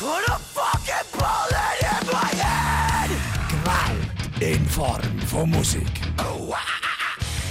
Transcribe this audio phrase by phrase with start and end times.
[0.00, 3.10] Put a fucking bullet in my head!
[3.50, 5.90] Gewalt in Form von Musik.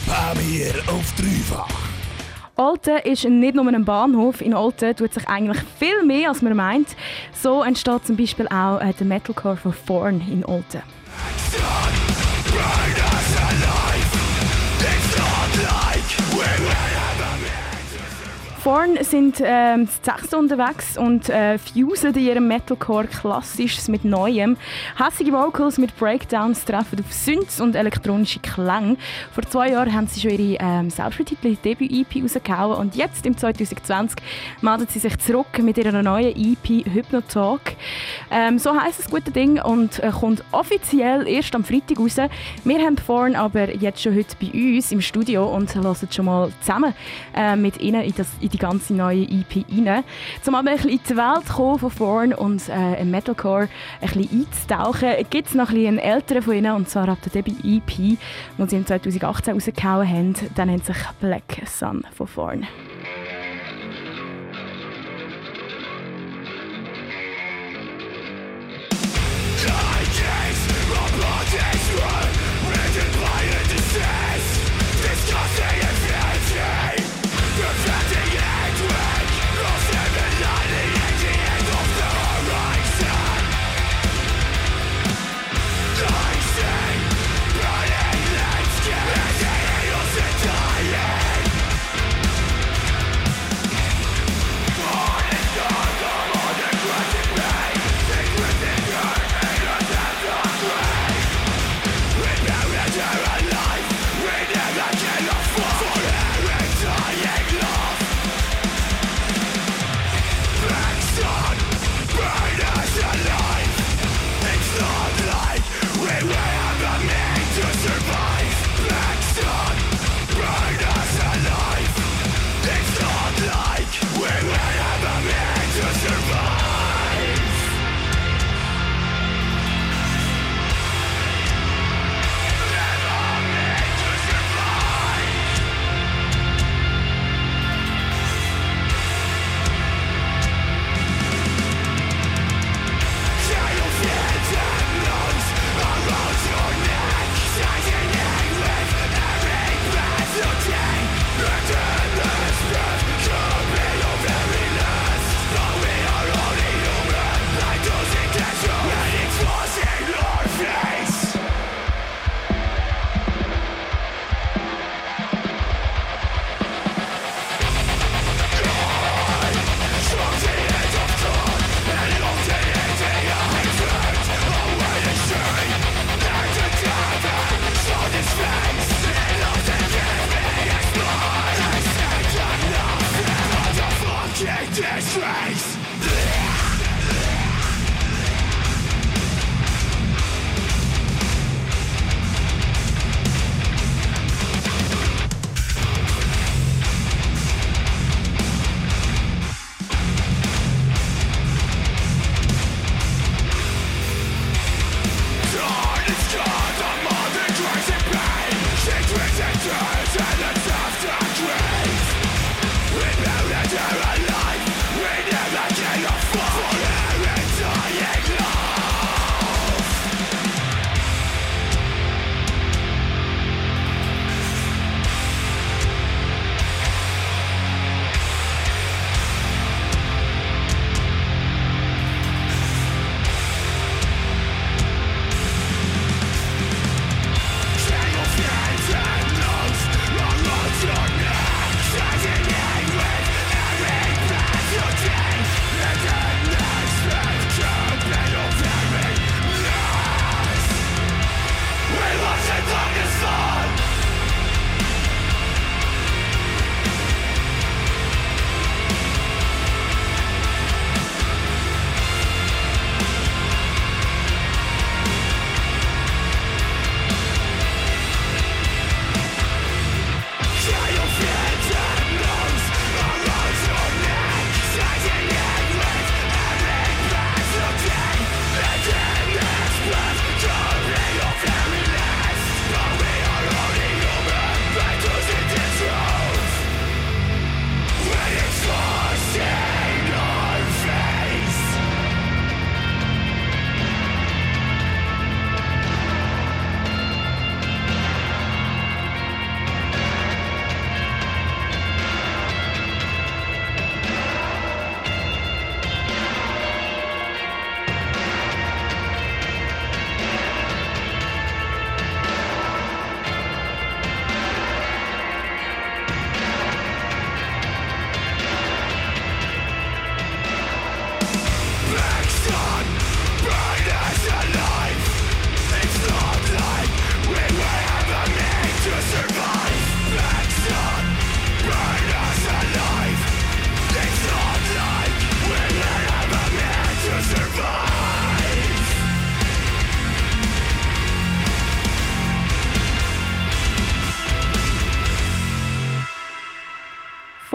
[0.08, 1.70] Bei mir auf dreifach.
[2.56, 4.42] Olten ist nicht nur ein Bahnhof.
[4.42, 6.96] In Olten tut sich eigentlich viel mehr, als man meint.
[7.40, 10.82] So entsteht zum Beispiel auch äh, der Metalcore von Thorn in Olten.
[18.64, 24.58] Thorn sind ähm, sechs unterwegs und äh, fusen in ihrem Metalcore Klassisches mit Neuem.
[24.98, 28.98] Hässige Vocals mit Breakdowns treffen auf Synths und elektronische Klänge.
[29.32, 34.22] Vor zwei Jahren haben sie schon ihre ähm, selbstbetitelte Debüt-EP rausgehauen und jetzt, im 2020,
[34.62, 37.62] meldet sie sich zurück mit ihrer neuen EP Hypnotalk.
[38.30, 42.18] Ähm, so heisst das gute Ding und äh, kommt offiziell erst am Freitag raus.
[42.66, 46.52] Wir haben Thorn aber jetzt schon heute bei uns im Studio und hören schon mal
[46.60, 46.94] zusammen
[47.34, 50.04] äh, mit ihnen in, das, die ganze neue EP rein.
[50.46, 53.70] Um aber ein bisschen in die Welt zu kommen von Thorn und äh, im Metalcore
[54.02, 57.32] ein bisschen einzutauchen, gibt es noch ein bisschen älteren von ihnen, und zwar ab der
[57.32, 58.18] Debut EP, die
[58.68, 60.36] sie im 2018 rausgehauen haben.
[60.58, 62.68] Der nennt sich Black Sun von Thorn.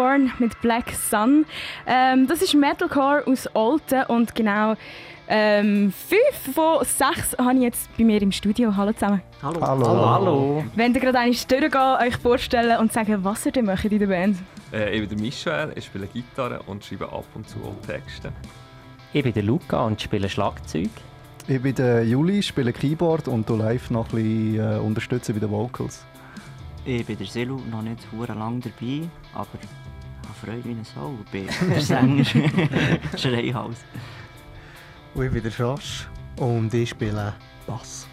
[0.04, 1.46] Thorn mit Black Sun.
[1.86, 4.74] Ähm, das ist Metalcore aus Olten und genau
[5.26, 8.76] ähm, fünf von sechs habe ich jetzt bei mir im Studio.
[8.76, 9.22] Hallo zusammen.
[9.42, 9.60] Hallo.
[9.62, 9.88] Hallo.
[9.88, 10.10] Hallo.
[10.10, 10.64] Hallo.
[10.74, 14.06] Wenn ihr gerade einmal durchgehen, euch vorstellen und sagen, was ihr denn macht in der
[14.06, 14.36] Band.
[14.72, 18.30] Äh, ich bin der Michel, ich spiele Gitarre und schreibe ab und zu auch Texte.
[19.14, 20.90] Ich bin der Luca und spiele Schlagzeug.
[21.48, 25.40] Ich bin der Juli, spiele Keyboard und du live noch ein bisschen äh, unterstützen bei
[25.40, 26.04] den Vocals.
[26.84, 29.58] Ich bin der Silu, noch nicht sehr lange dabei, aber
[30.44, 31.19] ich freue mich wie eine Sau.
[31.25, 32.25] Ich bin der Sänger,
[33.17, 33.76] Schreihaus.
[35.14, 36.06] Und ich bin der Josh
[36.37, 37.32] und ich spiele
[37.67, 38.06] Bass.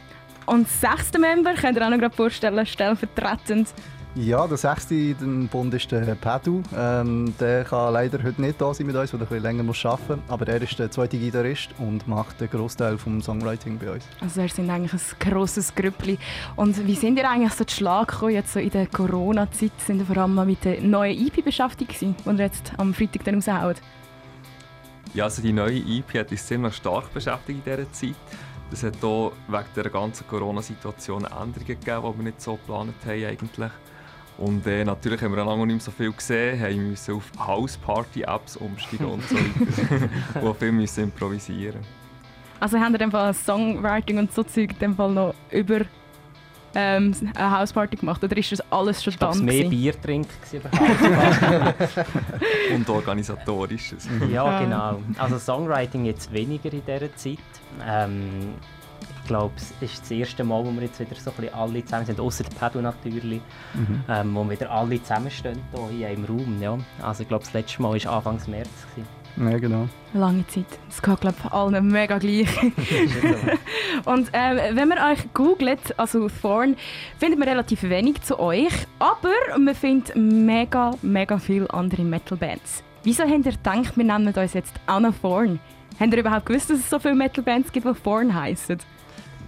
[0.46, 3.74] Und das sechste Member, könnt ihr auch noch gerade vorstellen, stellvertretend.
[4.16, 6.62] Ja, der sechste im Bund ist der Padu.
[6.78, 9.64] Ähm, der kann leider heute nicht da sein mit uns, weil er ein bisschen länger
[9.64, 10.30] muss arbeiten muss.
[10.30, 14.04] Aber er ist der zweite Gitarrist und macht den Großteil vom Songwriting bei uns.
[14.20, 16.20] Also wir sind eigentlich ein grosses Grüppli.
[16.58, 19.72] Und wie sind ihr eigentlich so zu Schlag gekommen, jetzt so in der Corona-Zeit?
[19.78, 22.94] Sind ihr vor allem mal mit der neuen EP beschäftigt gewesen, die ihr jetzt am
[22.94, 23.78] Freitag dann raushaut?
[25.14, 28.16] Ja, also die neue EP hat uns ziemlich stark beschäftigt in dieser Zeit.
[28.74, 33.26] Es hat auch wegen der ganzen Corona-Situation Änderungen gegeben, die wir nicht so geplant haben
[33.26, 33.72] eigentlich.
[34.38, 38.58] Und äh, natürlich haben wir lange nicht mehr so viel gesehen, haben müssen auf House-Party-Apps
[38.58, 40.42] umsteigen und so weiter.
[40.42, 41.82] und viel müssen improvisieren.
[42.60, 45.82] Also haben dem Fall Songwriting und so Zeug in dem Fall noch über
[46.74, 48.24] ähm, eine Hausparty gemacht?
[48.24, 49.44] Oder ist das alles schon dann?
[49.44, 49.68] mehr?
[49.68, 50.30] Bier trinken.
[52.74, 54.08] Und organisatorisches.
[54.32, 55.02] ja, genau.
[55.18, 57.40] Also Songwriting jetzt weniger in dieser Zeit.
[57.86, 58.54] Ähm,
[59.32, 62.06] glaube, es ist das erste Mal, wo wir jetzt wieder so ein bisschen alle zusammen
[62.06, 63.42] sind, außer der Pedro natürlich,
[64.10, 65.58] ähm, wo wir wieder alle zusammenstehen
[65.90, 66.62] hier einem Raum.
[66.62, 66.78] Ja.
[67.02, 68.70] Also ich glaube, das letzte Mal war Anfang März.
[68.94, 69.08] Gewesen.
[69.38, 69.88] Ja, genau.
[70.14, 70.66] Lange Zeit.
[70.90, 72.50] Das geht, glaube ich, allen mega gleich.
[74.06, 76.76] Und ähm, wenn man euch googelt, also Thorn,
[77.18, 82.84] findet man relativ wenig zu euch, aber man findet mega, mega viele andere Metal-Bands.
[83.04, 85.62] Wieso habt ihr gedacht, wir nennen uns jetzt Anna Thorn?
[85.98, 88.78] Habt ihr überhaupt gewusst, dass es so viele Metal-Bands gibt, die Thorn heißen?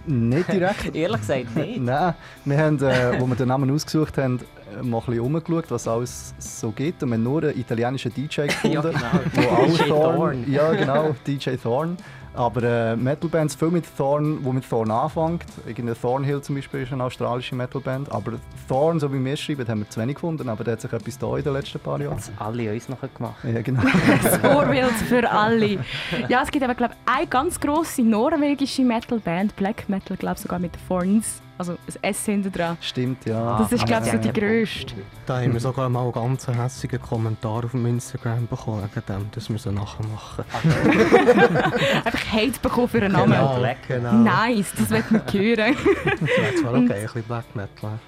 [0.06, 0.94] Nicht direkt.
[0.94, 1.80] Ehrlich gesagt nicht.
[1.80, 2.14] Nein,
[2.44, 4.40] wir haben, äh, wo wir den Namen ausgesucht haben,
[4.78, 7.02] äh, mal ein bisschen umgeschaut, was alles so gibt.
[7.02, 8.98] Und wir haben nur einen italienischen DJ gefunden, Ja, genau.
[9.34, 10.44] wo auch DJ Thorn.
[10.50, 11.96] Ja, genau, DJ Thorn.
[12.34, 15.44] Aber äh, Metalbands viel mit Thorn, wo mit Thorn anfängt.
[15.66, 18.10] Irgendeine Thornhill zum Beispiel ist eine australische Metalband.
[18.10, 18.32] Aber
[18.68, 20.48] Thorn, so wie wir schreiben, haben wir zu wenig gefunden.
[20.48, 22.16] Aber da hat sich etwas da in den letzten paar Jahren.
[22.16, 23.36] Das alle uns noch gemacht.
[23.44, 23.82] Ja, genau.
[24.22, 25.78] Das Vorbild für alle.
[26.28, 30.58] Ja, es gibt aber, glaube ich, eine ganz grosse norwegische Metal-Band, Black Metal, glaube sogar
[30.58, 31.43] mit Thorns.
[31.56, 32.76] Also ein S hinten dran.
[32.80, 33.58] Stimmt, ja.
[33.58, 34.32] Das ist, glaube ich, so die ja.
[34.32, 34.94] grösste.
[35.24, 39.30] Da haben wir sogar mal einen ganz hässigen Kommentar auf dem Instagram bekommen, wegen dem,
[39.30, 40.44] dass wir so nachher machen.
[42.04, 43.32] Einfach Hate bekommen für einen Namen.
[43.32, 44.12] Genau, genau.
[44.12, 45.76] Nice, das wird man hören.
[46.04, 47.98] Das zwar okay, ein bisschen Black Metal.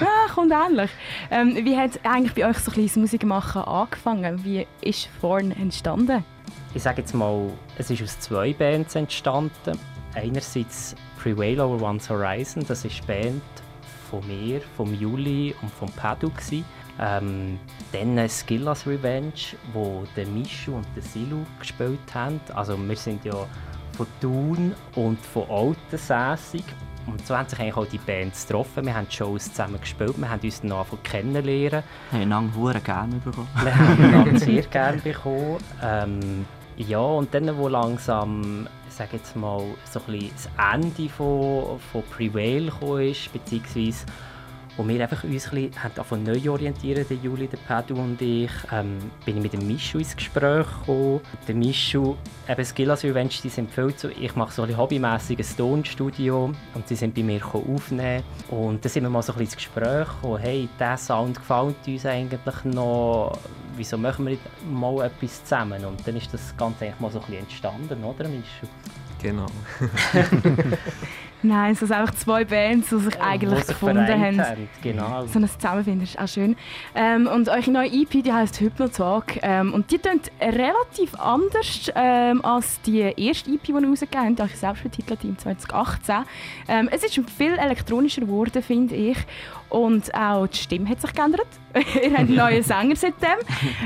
[0.00, 0.90] ah, kommt ähnlich.
[1.30, 4.44] Ähm, wie hat eigentlich bei euch so ein bisschen das Musikmachen angefangen?
[4.44, 6.24] Wie ist Thorn entstanden?
[6.74, 9.78] Ich sage jetzt mal, es ist aus zwei Bands entstanden.
[10.18, 13.42] Einerseits Prevail Over One's Horizon, das ist die Band
[14.10, 16.30] von mir, vom Juli und vom Padu.
[16.30, 16.64] gsi.
[17.00, 17.58] Ähm,
[17.92, 22.40] dann Skillas Revenge, wo der Mischu und der Silu gespielt haben.
[22.54, 23.46] Also wir sind ja
[23.96, 26.64] von Thun und von Altensässig.
[27.06, 28.84] Und so haben sich eigentlich auch die Bands getroffen.
[28.84, 31.82] Wir haben Shows zusammen gespielt, wir haben uns dann angefangen kennenlernen.
[32.10, 33.48] Wir haben lange hure gerne bekommen.
[33.62, 35.58] Wir haben einander sehr gerne bekommen.
[35.82, 36.44] Ähm,
[36.76, 42.02] ja, und dann, wo langsam, sage jetzt mal, so ein bisschen das Ende von, von
[42.10, 44.04] Prevail gekommen ist, beziehungsweise
[44.78, 48.98] wo wir einfach uns ein bisschen neu orientieren, der Juli, der Pedro und ich, ähm,
[49.26, 51.20] bin ich mit dem Mischu ins Gespräch gekommen.
[51.48, 52.14] Der Mischu,
[52.48, 56.88] eben Skillas Revenge, die sind viel zu, ich mache so ein hobbymässig ein Tonstudio und
[56.88, 60.06] sie sind bei mir aufnehmen und dann sind wir mal so ein bisschen ins Gespräch
[60.06, 63.36] gekommen, hey, dieser Sound gefällt uns eigentlich noch,
[63.76, 65.84] wieso machen wir nicht mal etwas zusammen?
[65.84, 68.66] Und dann ist das Ganze eigentlich mal so ein bisschen entstanden, oder Mischu?
[69.20, 69.46] Genau.
[71.42, 74.68] Nein, es sind einfach zwei Bands, die sich eigentlich Wo sich gefunden vereint haben.
[74.82, 75.26] Genau.
[75.26, 76.56] So ein Zusammenfinden ist auch schön.
[76.94, 79.38] Ähm, und eure neue EP, die heisst Hypnotalk.
[79.42, 84.40] Ähm, und die klingt relativ anders ähm, als die erste EP, die ihr rausgegeben habt,
[84.40, 86.16] euch selbst betitelt im 2018.
[86.66, 89.18] Ähm, es ist viel elektronischer geworden, finde ich.
[89.68, 91.46] Und auch die Stimme hat sich geändert.
[91.74, 93.38] ihr habt einen neuen Sänger seitdem.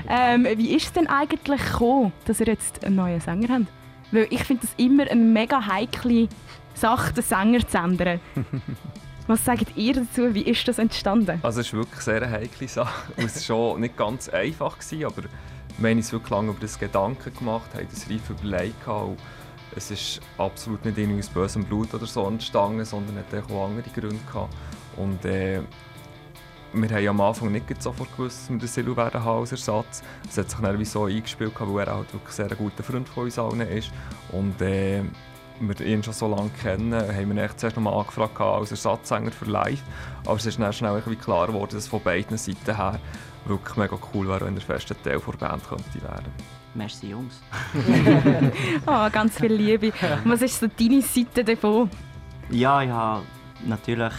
[0.08, 3.66] Ähm, wie ist es denn eigentlich gekommen, dass ihr jetzt einen neuen Sänger habt?
[4.12, 6.28] Weil ich finde das immer eine mega heikle
[6.74, 8.20] Sache, den Sänger zu ändern.
[9.26, 10.34] Was sagt ihr dazu?
[10.34, 11.38] Wie ist das entstanden?
[11.42, 13.12] Also es ist wirklich eine sehr heikle Sache.
[13.16, 15.22] Es war schon nicht ganz einfach, gewesen, aber
[15.78, 18.86] wir haben uns wirklich lange über das Gedanken gemacht, haben das reif überlegt.
[18.88, 19.16] und
[19.76, 23.88] Es ist absolut nicht irgendwie aus bösem Blut oder so entstanden, sondern hat auch andere
[23.90, 24.54] Gründe gehabt.
[24.96, 25.62] Und äh,
[26.74, 30.02] wir haben am Anfang nicht sofort gewusst, dass wir den Silu werden haben als Ersatz.
[30.28, 33.08] Es hat sich dann wie so eingespielt, weil er halt wirklich sehr ein guter Freund
[33.08, 33.90] von uns allen ist.
[34.30, 35.02] Und äh,
[35.68, 39.30] wir ihn schon so lange kennen, haben wir ihn zuerst noch mal angefragt als Ersatzsänger
[39.30, 39.82] für live.
[40.24, 42.98] Aber es ist dann schnell irgendwie klar geworden, dass es von beiden Seiten her
[43.46, 46.32] wirklich mega cool wäre, wenn er fester Teil der Band könnte werden.
[46.74, 47.40] Merci, Jungs.
[48.86, 49.92] oh, ganz viel Liebe.
[50.24, 51.90] Was ist so deine Seite davon?
[52.50, 53.22] Ja, ich habe
[53.66, 54.12] natürlich,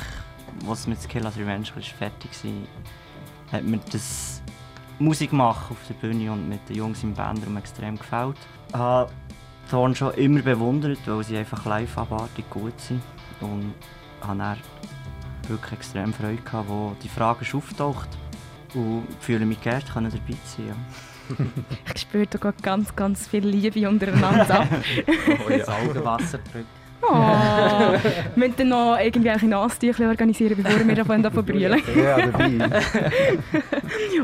[0.66, 4.42] was mit Killas Revenge ist fertig war, hat mir das
[5.00, 8.38] Musik machen auf der Bühne und mit den Jungs im Bandraum extrem gefällt.
[8.70, 9.12] Ich habe
[9.70, 13.02] Thorn schon immer bewundert, weil sie einfach live abartig gut sind.
[13.42, 13.74] Und
[14.22, 14.58] habe dann
[15.48, 18.10] wirklich extrem Freude gehabt, wo die Frage ist auftaucht.
[18.74, 20.68] Und fühle mich geehrt, kann dabei sein.
[20.68, 21.36] Ja.
[21.94, 24.68] ich spüre da ganz, ganz viel Liebe untereinander.
[25.46, 25.58] oh, ja.
[25.60, 26.83] Das Augenwasser drückt.
[27.10, 28.02] Oh, wir
[28.36, 31.82] müssen dann noch irgendwelche Nasentücher organisieren, bevor wir davon brüllen.
[31.96, 32.70] Ja, dabei.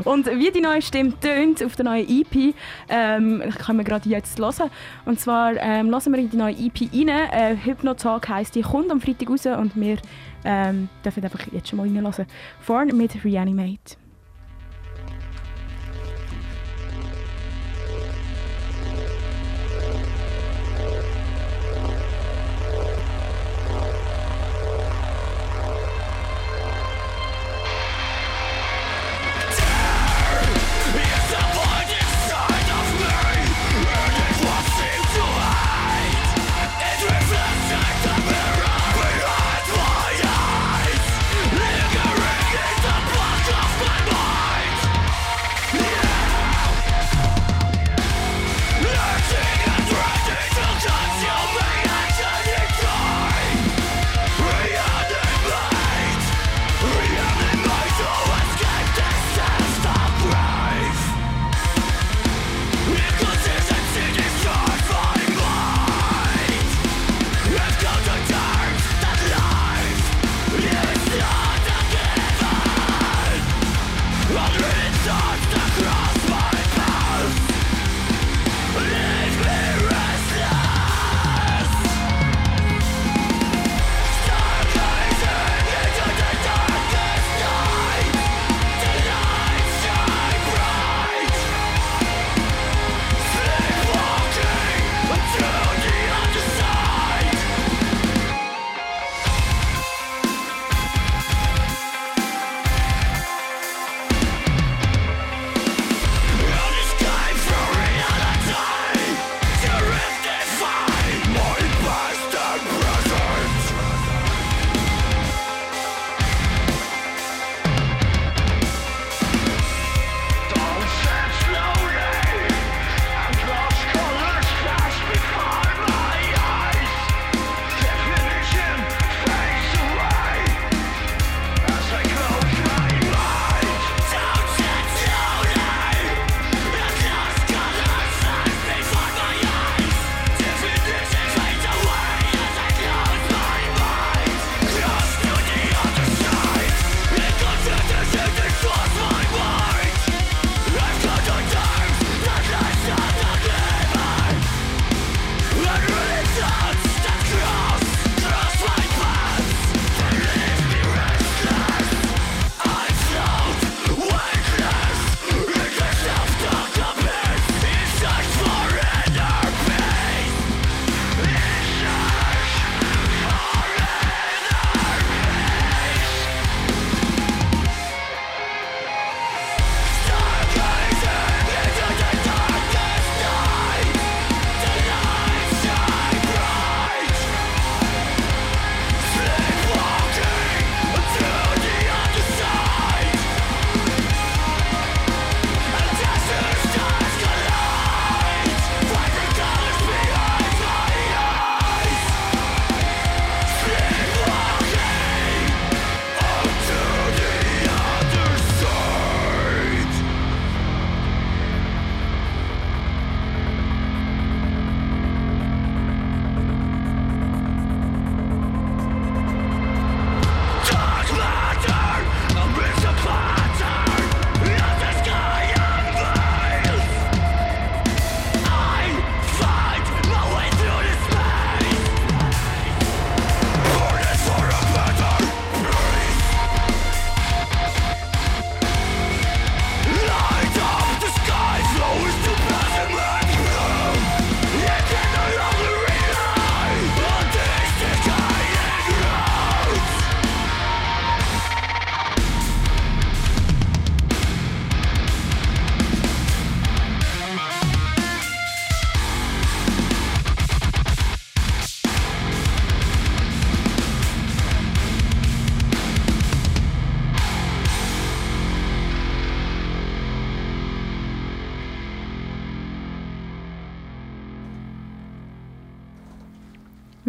[0.04, 2.54] Und wie die neue Stimme tönt auf der neuen EP,
[2.88, 4.70] ähm, können wir gerade jetzt hören.
[5.04, 7.08] Und zwar ähm, hören wir in die neue EP rein.
[7.08, 9.98] Äh, Hypnotalk heisst, die kommt am Freitag raus und wir
[10.44, 12.26] ähm, dürfen einfach jetzt schon mal reinhören.
[12.60, 13.96] Vorne mit Reanimate.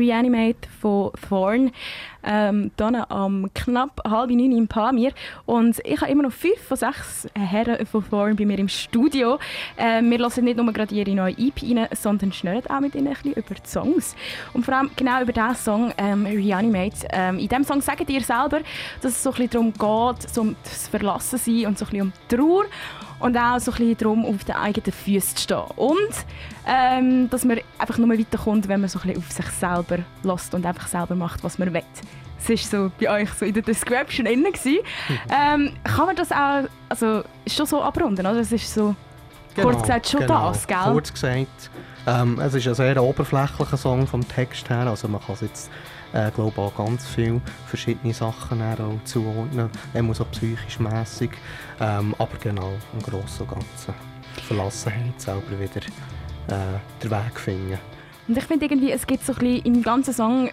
[0.01, 1.71] Reanimate von Thorn.
[2.23, 5.11] Ähm, hier am knapp halb neun im Pamir.
[5.45, 9.39] Und ich habe immer noch fünf von sechs Herren von Thorn bei mir im Studio.
[9.77, 13.07] Ähm, wir hören nicht nur gerade ihre neue EP rein, sondern schnellen auch mit ihnen
[13.07, 14.15] ein bisschen über die Songs.
[14.53, 17.07] Und vor allem genau über diesen Song, ähm, Reanimate.
[17.11, 18.61] Ähm, in diesem Song sagt ihr selber,
[19.01, 22.13] dass es so ein bisschen darum geht, um das Verlassensein und so ein bisschen um
[22.27, 22.65] Trauer
[23.21, 25.63] und auch so ein bisschen darum, auf den eigenen Füßen zu stehen.
[25.75, 26.13] Und
[26.67, 30.53] ähm, dass man einfach nur weiterkommt, wenn man so ein bisschen auf sich selber lässt
[30.53, 31.83] und einfach selber macht, was man will.
[32.37, 34.45] Das war so bei euch so in der Description drin.
[35.29, 38.35] ähm, kann man das auch, also schon so abrunden, oder?
[38.35, 38.95] Das ist so,
[39.55, 40.49] kurz gesagt, schon genau.
[40.49, 40.77] das, gell?
[40.83, 41.69] Kurz gesagt,
[42.07, 45.71] ähm, es ist ein sehr oberflächlicher Song vom Text her, also man kann es jetzt
[46.13, 51.31] äh, glaube auch ganz viele verschiedene Sachen auch zuordnen, immer so psychisch mässig,
[51.79, 53.93] ähm, aber genau im Großen und Ganzen
[54.47, 55.81] Verlassenheit selber wieder
[56.47, 57.79] äh, den Weg finden.
[58.27, 60.49] Und ich finde irgendwie, es gibt so ein bisschen, im ganzen Song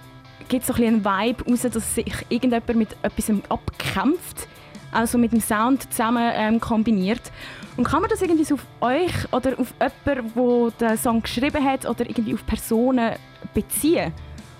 [0.48, 4.48] gibt so ein einen Vibe raus, dass sich irgendjemand mit etwas abkämpft,
[4.90, 7.30] also mit dem Sound zusammen ähm, kombiniert.
[7.76, 11.64] Und kann man das irgendwie so auf euch oder auf jemanden, der den Song geschrieben
[11.64, 13.14] hat oder irgendwie auf Personen
[13.54, 14.12] beziehen?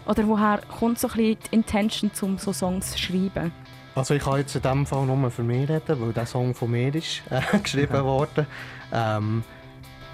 [0.09, 3.53] Oder woher kommt so ein bisschen die Intention, um so Songs zu schreiben?
[3.95, 6.71] Also ich kann jetzt in diesem Fall nur für mich reden, weil der Song von
[6.71, 8.47] mir ist äh, geschrieben worden.
[8.93, 9.45] Ähm,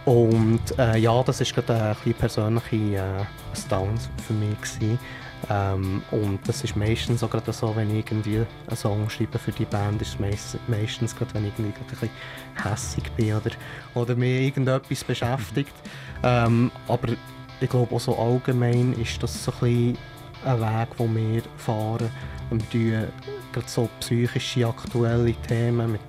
[0.04, 4.60] und äh, ja, das war gerade ein bisschen persönliche äh, Stance für mich.
[4.60, 4.98] Gewesen.
[5.50, 9.52] Ähm, und das ist meistens so, gerade so, wenn ich irgendwie einen Song schreibe für
[9.52, 12.10] die Band, ist es meist, meistens gerade, wenn ich irgendwie gerade ein
[12.54, 13.50] bisschen hässig bin oder,
[13.94, 15.74] oder mich irgendetwas beschäftigt.
[16.22, 17.08] Ähm, aber
[17.64, 19.96] ich glaube auch so allgemein ist das so ein,
[20.44, 22.10] ein Weg, den wir fahren.
[22.50, 23.08] Und wir
[23.52, 26.00] gerade so psychische, aktuelle Themen mit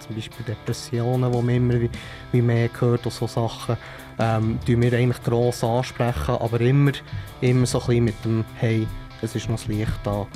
[0.00, 1.90] zum Beispiel Depressionen, die man immer wie,
[2.32, 3.76] wie mehr hört und so Sachen,
[4.18, 6.92] ähm, die wir eigentlich gross ansprechen, aber immer,
[7.40, 8.86] immer so ein bisschen mit dem «Hey,
[9.22, 10.26] es ist noch das Licht da,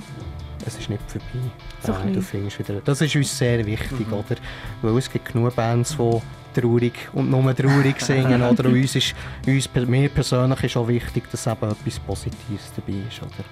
[0.64, 1.26] es ist nicht vorbei».
[1.82, 4.14] So äh, du findest wieder, das ist uns sehr wichtig, mhm.
[4.14, 4.36] oder?
[4.82, 6.20] Weil es gibt genug Bands, die
[6.60, 8.68] traurig und nur traurig singen, oder?
[8.68, 9.14] Uns ist,
[9.46, 13.44] uns, mir persönlich ist auch wichtig, dass eben etwas Positives dabei ist, oder?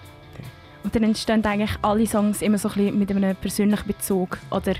[0.84, 4.74] Und dann entstehen eigentlich alle Songs immer so ein bisschen mit einem persönlichen Bezug, oder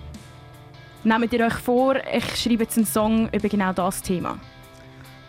[1.07, 4.39] Nehmt ihr euch vor, ich schreibe jetzt einen Song über genau das Thema?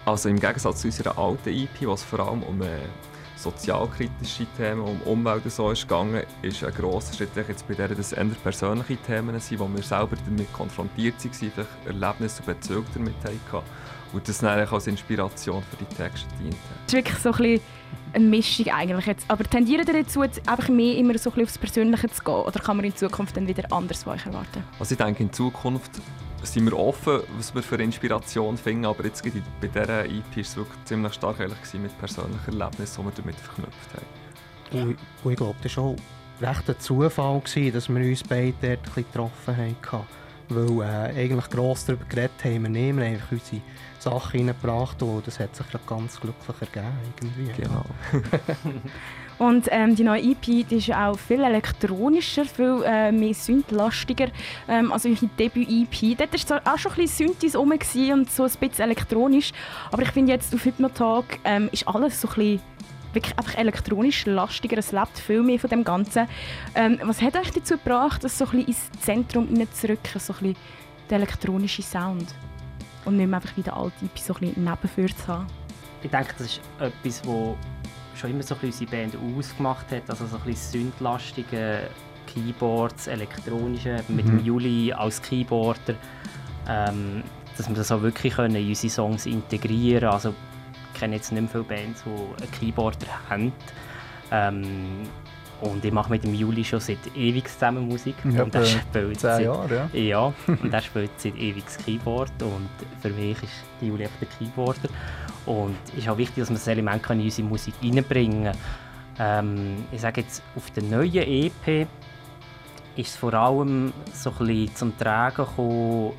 [0.06, 2.80] Also im Gegensatz zu unserer alten EP, wo es vor allem um äh,
[3.38, 7.90] sozialkritische Themen, um Umwelt und so ist gegangen, ist ein grosser Schritt jetzt bei der,
[7.90, 12.46] dass es eher persönliche Themen sind, wo wir selber damit konfrontiert waren, vielleicht Erlebnisse und
[12.46, 13.66] Bezüge damit hatten.
[14.14, 16.56] Und das dann als Inspiration für die Texte dient.
[16.86, 17.62] Das ist wirklich so ein bisschen
[18.14, 19.26] eine Mischung eigentlich jetzt.
[19.30, 22.34] Aber tendiert ihr dazu, einfach mehr immer so ein aufs Persönliche zu gehen?
[22.34, 24.64] Oder kann man in Zukunft dann wieder anders von euch erwarten?
[24.80, 25.92] Also ich denke, in Zukunft
[26.54, 30.56] sind wir offen, was wir für Inspiration finden, aber jetzt bei dieser EP war es
[30.56, 34.80] wirklich ziemlich stark mit persönlichen Erlebnissen, die wir damit verknüpft haben.
[34.82, 35.96] Und, und ich glaube, das war auch
[36.42, 40.06] recht ein Zufall, gewesen, dass wir uns beide dort ein bisschen getroffen haben.
[40.50, 43.62] Weil äh, eigentlich gross darüber geredet haben wir nicht, wir haben einfach unsere
[44.10, 46.94] Sachen reingebracht und das hat sich ganz glücklich ergeben.
[47.20, 47.62] Irgendwie.
[47.62, 47.86] Genau.
[49.38, 54.28] und ähm, die neue EP die ist auch viel elektronischer, viel äh, mehr sündlastiger.
[54.68, 58.52] Ähm, also unsere Debüt-EP, dort war auch schon ein bisschen Synthes rum und so ein
[58.60, 59.52] bisschen elektronisch.
[59.92, 62.62] Aber ich finde jetzt auf Hypnotag ähm, ist alles so ein bisschen
[63.14, 64.78] wirklich einfach elektronisch lastiger.
[64.78, 66.28] Es lebt viel mehr von dem Ganzen.
[66.76, 70.40] Ähm, was hat euch dazu gebracht, das so ein bisschen ins Zentrum hineinzurücken, so ein
[70.40, 70.56] bisschen
[71.10, 72.34] der elektronische Sound?
[73.08, 75.48] Und nicht mehr einfach wie der alte IP so ein bisschen nebenführ zu haben?
[76.04, 77.56] Ich denke, das ist etwas, was
[78.20, 80.10] schon immer so ein bisschen unsere Band ausgemacht hat.
[80.10, 81.90] Also so ein bisschen sündlastige
[82.28, 84.40] Keyboards, elektronische, mit mhm.
[84.40, 85.96] dem Juli als Keyboarder.
[86.68, 87.24] Ähm,
[87.56, 90.12] dass wir das auch wirklich können in unsere Songs integrieren können.
[90.12, 90.34] Also,
[90.94, 93.54] ich kenne jetzt nicht mehr viele Bands, die einen Keyboarder haben.
[94.32, 95.04] Ähm,
[95.62, 98.16] und ich mache mit dem Juli schon seit ewig zusammen Musik.
[98.32, 100.00] Ja, und er spielt zehn Jahre, ja.
[100.00, 102.32] Ja, und er spielt seit ewig Keyboard.
[102.42, 102.70] Und
[103.02, 104.90] für mich ist Juli einfach der Keyboarder.
[105.48, 108.54] Und es ist auch wichtig, dass wir das Element in unsere Musik reinbringen
[109.18, 109.48] kann.
[109.48, 111.88] Ähm, ich sage jetzt, auf der neuen EP
[112.96, 116.14] ist es vor allem so ein bisschen zum Tragen gekommen,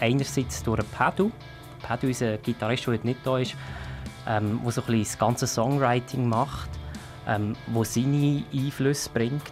[0.00, 0.82] einerseits durch.
[0.90, 1.30] Padu
[2.02, 3.54] ist ein Gitarrist, der heute nicht da ist,
[4.26, 6.81] ähm, der so ein bisschen das ganze Songwriting macht
[7.26, 9.42] ähm, wo seine Einflüsse bringt,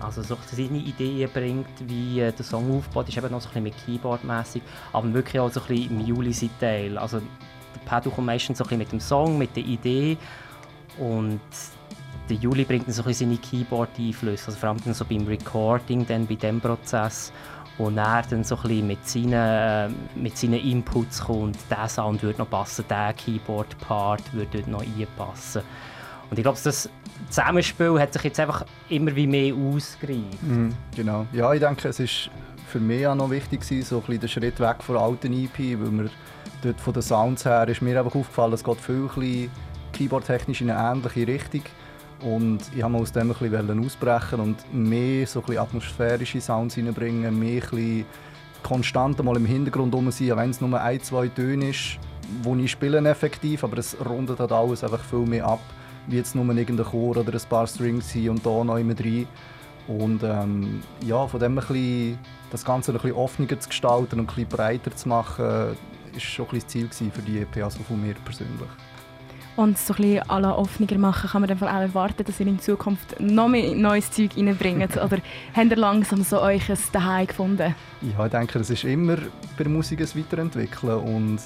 [0.00, 3.62] also so seine Ideen bringt, wie äh, der Song aufbaut, ist eben noch so ein
[3.62, 4.62] bisschen mit Keyboard-mäßig,
[4.92, 6.98] aber wirklich auch so ein bisschen im Juli Teil.
[6.98, 10.16] Also der Pedal kommt meistens so ein bisschen mit dem Song, mit der Idee
[10.98, 11.40] und
[12.28, 15.26] der Juli bringt dann so ein bisschen seine Keyboard-Einflüsse, also vor allem dann so beim
[15.26, 17.32] Recording, dann bei dem Prozess
[17.78, 22.22] und er dann so ein bisschen mit seinen, äh, mit seinen Inputs kommt, der Sound
[22.22, 25.62] würde noch passen, der Keyboard-Part würde dort noch einpassen.
[26.30, 26.88] Und ich glaube, das
[27.28, 30.42] Zusammenspiel hat sich jetzt einfach immer wie mehr ausgereift.
[30.42, 31.26] Mhm, genau.
[31.32, 32.30] Ja, ich denke, es ist
[32.68, 35.32] für mich auch noch wichtig gewesen, so ein bisschen den Schritt weg von der alten
[35.32, 36.10] EP, weil mir
[36.62, 39.50] dort von den Sounds her ist mir einfach aufgefallen, es geht viel
[39.92, 41.62] keyboardtechnisch in eine ähnliche Richtung.
[42.20, 47.38] Und ich wollte aus dem ein bisschen ausbrechen und mehr so ein atmosphärische Sounds reinbringen,
[47.38, 47.62] mehr
[48.62, 51.98] konstant mal im Hintergrund rum sein, wenn es nur ein, zwei Töne ist,
[52.42, 55.60] wo ich spiele effektiv, aber es rundet halt alles einfach viel mehr ab,
[56.06, 59.26] wie jetzt nur irgendein Chor oder ein paar Strings hier und da noch immer rein.
[59.88, 62.18] Und ähm, ja, von dem bisschen,
[62.50, 65.76] das Ganze ein bisschen offener zu gestalten und ein bisschen breiter zu machen,
[66.14, 68.68] ist schon ein bisschen das Ziel für die EP, also von mir persönlich.
[69.56, 72.60] Und so ein bisschen alle offener machen, kann man dann auch erwarten, dass ihr in
[72.60, 74.96] Zukunft noch mehr neues Zeug reinbringt?
[75.02, 75.18] Oder
[75.54, 77.74] habt ihr langsam so euch ein Daheim gefunden?
[78.02, 79.16] Ja, ich denke, es ist immer
[79.56, 81.38] bei der Musik ein Weiterentwickeln und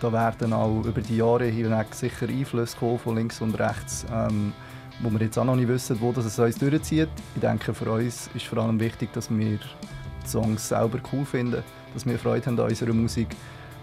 [0.00, 4.54] da werden auch über die Jahre hinweg sicher Einflüsse kommen von links und rechts, ähm,
[5.00, 7.10] wo wir jetzt auch noch nicht wissen, wo das es uns durchzieht.
[7.34, 11.62] Ich denke, für uns ist vor allem wichtig, dass wir die Songs selber cool finden,
[11.92, 13.28] dass wir Freude haben an unserer Musik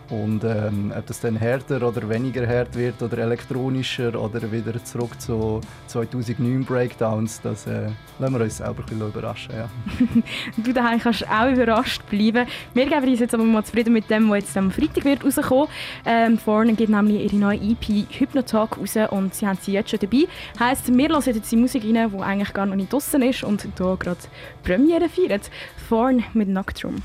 [0.10, 5.20] und ähm, ob das dann härter oder weniger hart wird oder elektronischer oder wieder zurück
[5.20, 7.90] zu 2009 Breakdowns, das äh,
[8.20, 9.56] lassen wir uns selber ein bisschen überraschen.
[9.56, 9.70] Ja.
[10.64, 12.48] du daheim kannst auch überrascht bleiben.
[12.74, 15.68] Wir geben uns jetzt aber mal zufrieden mit dem, was jetzt am Freitag wird rauskommen.
[16.06, 20.00] Ähm, vorne geht nämlich ihre neue EP Hypnotalk raus und sie haben sie jetzt schon
[20.00, 20.26] dabei.
[20.60, 23.64] Heißt, wir hören jetzt die Musik rein, die eigentlich gar noch nicht draußen ist und
[23.64, 24.20] hier gerade
[24.64, 25.50] Premiere feiert.
[25.90, 27.02] Thorn mit Noctrum.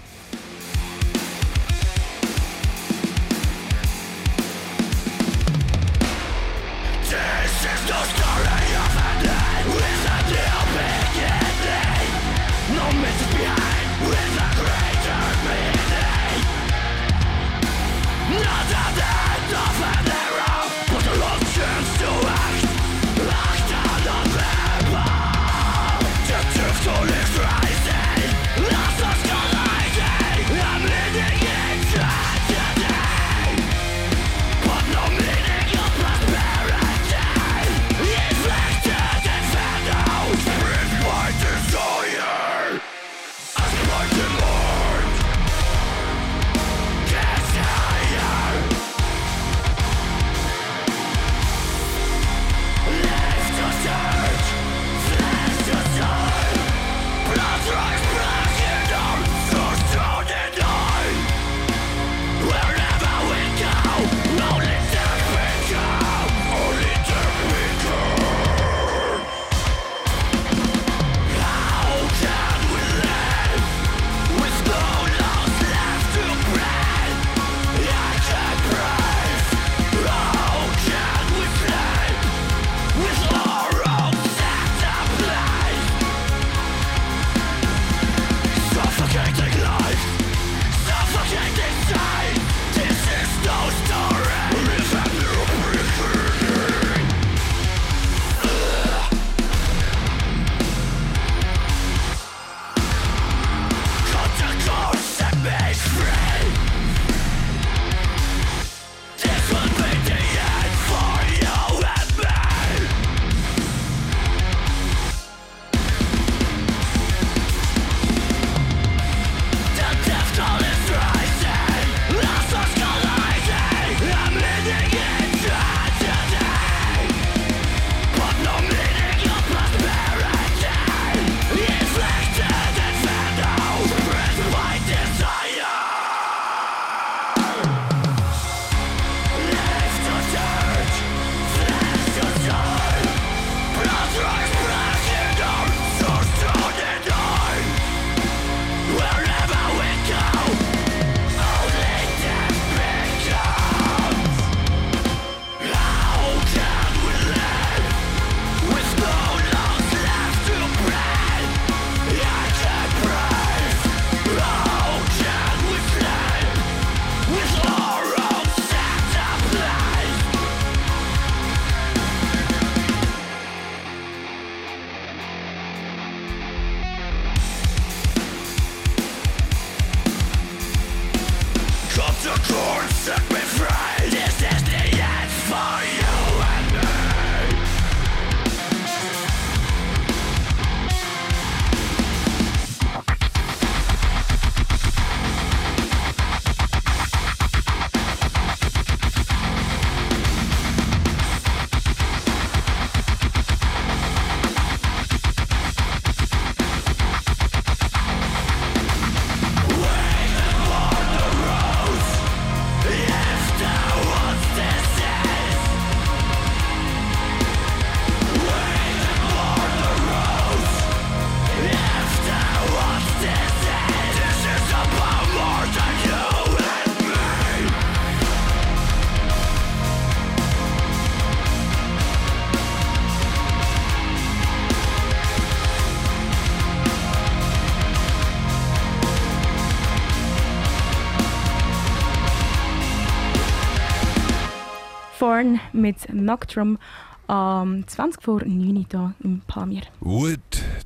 [245.20, 246.78] Thorn mit Noctrum
[247.26, 249.82] am 20 vor 9 Uhr hier im Pamir.
[250.00, 250.40] Wood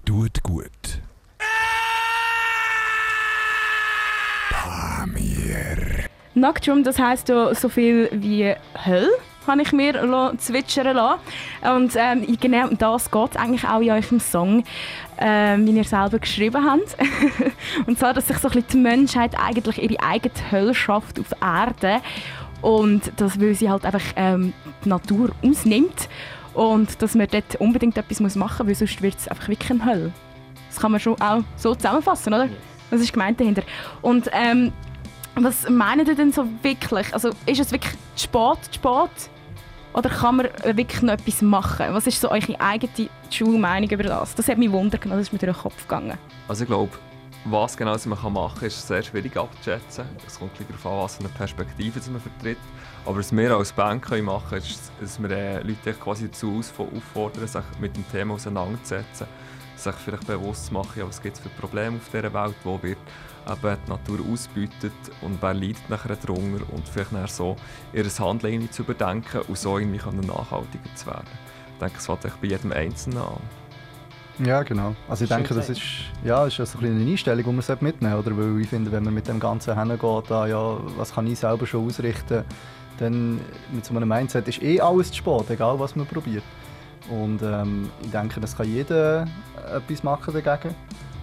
[0.05, 0.71] tut gut.
[4.51, 6.09] Pamir.
[6.35, 8.53] Noctrum, das heisst ja so viel wie
[8.85, 9.09] Hölle,
[9.47, 11.21] habe ich mir zwitschern lassen.
[11.63, 14.65] Und ähm, genau um das geht eigentlich auch in eurem Song,
[15.19, 16.97] ähm, wie ihr selber geschrieben habt.
[17.87, 21.41] und zwar, dass sich so ein bisschen die Menschheit eigentlich ihre eigene Hölle schafft auf
[21.41, 22.01] Erde.
[22.65, 26.09] Und das, weil sie halt einfach ähm, die Natur ausnimmt.
[26.55, 29.85] Und dass man dort unbedingt etwas machen muss, weil sonst wird es einfach wirklich eine
[29.85, 30.13] Hölle.
[30.71, 32.49] Das kann man schon auch so zusammenfassen, oder?
[32.91, 33.63] Das ist gemeint dahinter.
[34.01, 34.73] Und ähm,
[35.35, 37.13] was meinen ihr denn so wirklich?
[37.13, 38.29] Also ist es wirklich zu
[38.71, 39.31] spät?
[39.93, 41.87] Oder kann man äh, wirklich noch etwas machen?
[41.91, 44.35] Was ist so eure eigene Schulmeinung über das?
[44.37, 46.17] Das hat mich wundern genommen, das ist mir durch den Kopf gegangen.
[46.49, 46.93] Also ich glaube,
[47.45, 50.07] was genau man machen kann, ist sehr schwierig abzuschätzen.
[50.27, 52.59] Es kommt darauf an, was für eine Perspektive man vertritt.
[53.05, 56.63] Aber was wir als Band können machen können, ist, dass wir äh, Leute quasi dazu
[56.79, 59.27] auffordern, sich mit dem Thema auseinanderzusetzen.
[59.77, 62.99] Sich vielleicht bewusst zu machen, was gibt es für Probleme auf dieser Welt, wo wird
[63.47, 67.57] die Natur ausbeutet und wer leidet nachher darunter und vielleicht so
[67.93, 71.29] ihr Handeln zu überdenken und so irgendwie nachhaltiger zu werden.
[71.75, 73.64] Ich denke, es echt bei jedem Einzelnen an.
[74.43, 74.97] Ja, genau.
[75.09, 75.83] Also ich Schön denke, das ist,
[76.25, 78.33] ja, ist ja so ein eine Einstellung, die man mitnehmen sollte.
[78.33, 78.39] Oder?
[78.39, 81.67] Weil ich finde, wenn man mit dem Ganzen hingeht, ah, ja, was kann ich selber
[81.67, 82.45] schon ausrichten,
[82.99, 83.41] dann
[83.73, 86.45] mit so einem Mindset ist eh alles zu spät, egal was man probiert.
[87.11, 89.27] Und ähm, ich denke, das kann jeder
[89.73, 90.75] etwas machen dagegen.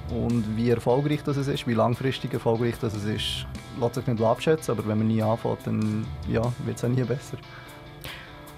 [0.10, 3.45] Und wie erfolgreich das ist, wie langfristig erfolgreich das ist,
[3.80, 4.71] lässt sich nicht abschätzen.
[4.71, 7.38] Aber wenn man nie anfängt, dann ja, wird es auch nie besser.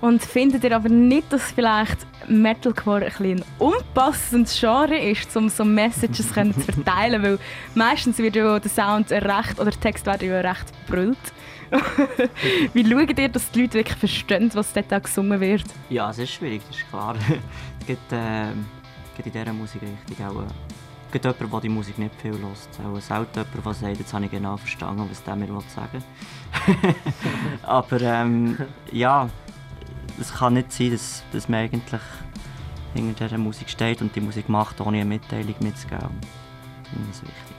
[0.04, 5.64] Und findet ihr aber nicht, dass vielleicht Metalcore ein, ein unpassendes Genre ist, um so
[5.64, 7.24] Messages zu verteilen?
[7.24, 7.40] Weil
[7.74, 11.18] meistens wird ja der Sound recht, oder der Text wird ja recht brüllt.
[12.74, 15.64] Wie schaut ihr, dass die Leute wirklich verstehen, was dort gesungen wird?
[15.90, 17.16] Ja, es ist schwierig, das ist klar.
[17.80, 18.48] es gibt, äh,
[19.16, 20.48] gibt in dieser Musikrichtung auch äh,
[21.14, 22.94] gibt jemanden, der die Musik nicht viel hört.
[22.94, 26.04] Auch selten jemand, der sagt, jetzt habe ich genau verstanden, was der mir sagen
[26.74, 26.96] will.
[27.64, 28.58] Aber ähm,
[28.92, 29.30] ja,
[30.20, 32.02] es kann nicht sein, dass, dass man eigentlich
[32.94, 36.20] hinter dieser Musik steht und die Musik macht, ohne eine Mitteilung mitzugeben.
[36.84, 37.56] Das ich wichtig.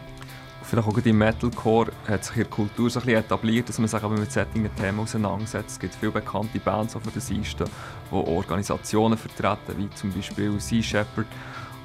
[0.62, 3.88] Vielleicht auch im Metalcore hat sich in der Kultur so ein bisschen etabliert, dass man
[3.88, 5.70] sich mit solchen Themen auseinandersetzt.
[5.72, 7.64] Es gibt viele bekannte Bands auf der Seite,
[8.10, 11.26] die Organisationen vertreten, wie zum Beispiel Sea Shepherd.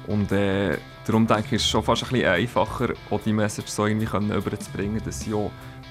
[0.06, 3.68] Und äh, darum denke ich, ist es schon fast ein bisschen einfacher, auch die Message
[3.68, 4.30] so irgendwie können
[5.04, 5.50] dass sie auch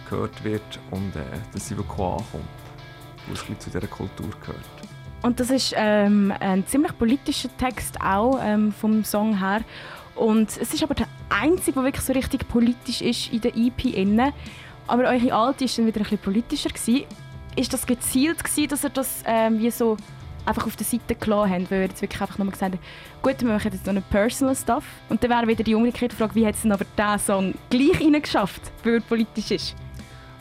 [0.10, 1.22] gehört wird und äh,
[1.54, 2.69] dass sie wirklich ankommt.
[3.28, 4.66] Weil es zu dieser Kultur gehört.
[5.22, 9.62] Und das ist ähm, ein ziemlich politischer Text auch ähm, vom Song her.
[10.16, 14.34] Und es ist aber der einzige, der wirklich so richtig politisch ist in der EP.
[14.88, 17.06] Aber eure alte ist dann wieder ein bisschen politischer gewesen.
[17.56, 19.98] Ist das gezielt gewesen, dass ihr das ähm, wie so
[20.46, 22.84] einfach auf der Seite gelassen habt, weil ihr jetzt wirklich einfach nochmal gesagt habt,
[23.22, 24.86] gut, wir machen jetzt noch einen Personal Stuff.
[25.10, 28.02] Und dann wäre wieder die umgekehrte Frage, wie hat es denn aber diesen Song gleich
[28.02, 29.76] reingeschafft, weil er politisch ist?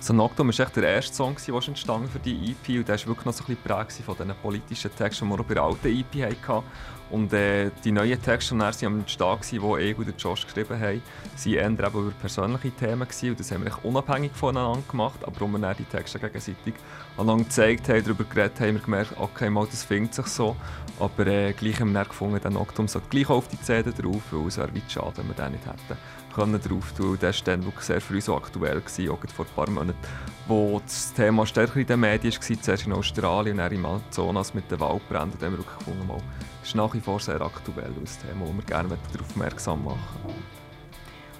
[0.00, 3.26] So Noctum war der erste Song, der entstanden für die EP und der war wirklich
[3.26, 5.88] noch so ein bisschen geprägt von diesen politischen Texten, die wir auch bei der alten
[5.88, 6.64] EP hatten.
[7.11, 9.56] Und äh, die neuen Texte, die dann am waren, die
[9.90, 14.30] ich und Josh geschrieben haben, waren eher über persönliche Themen und das haben wir unabhängig
[14.34, 16.74] voneinander gemacht, aber als wir dann die Texte gegenseitig
[17.16, 20.54] aneinander gezeigt haben, darüber geredet haben wir gemerkt, okay, mal, das findet sich so,
[21.00, 24.22] aber äh, gleich haben wir dann gefunden, der Noctum sollte gleich auf die CD drauf,
[24.30, 25.98] weil es wäre weit schade, wenn wir den nicht hätten
[26.34, 27.18] können drauf tun.
[27.20, 29.98] Das war dann wirklich sehr uns so aktuell, gewesen, auch vor ein paar Monaten,
[30.46, 34.54] wo das Thema stärker in den Medien war, zuerst in Australien und dann im Amazonas
[34.54, 35.40] mit den Waldbränden.
[35.40, 36.18] Wir wirklich gefunden, mal,
[36.60, 40.34] das ist nach wie vor sehr aktuell, das Thema, wo wir gerne darauf aufmerksam machen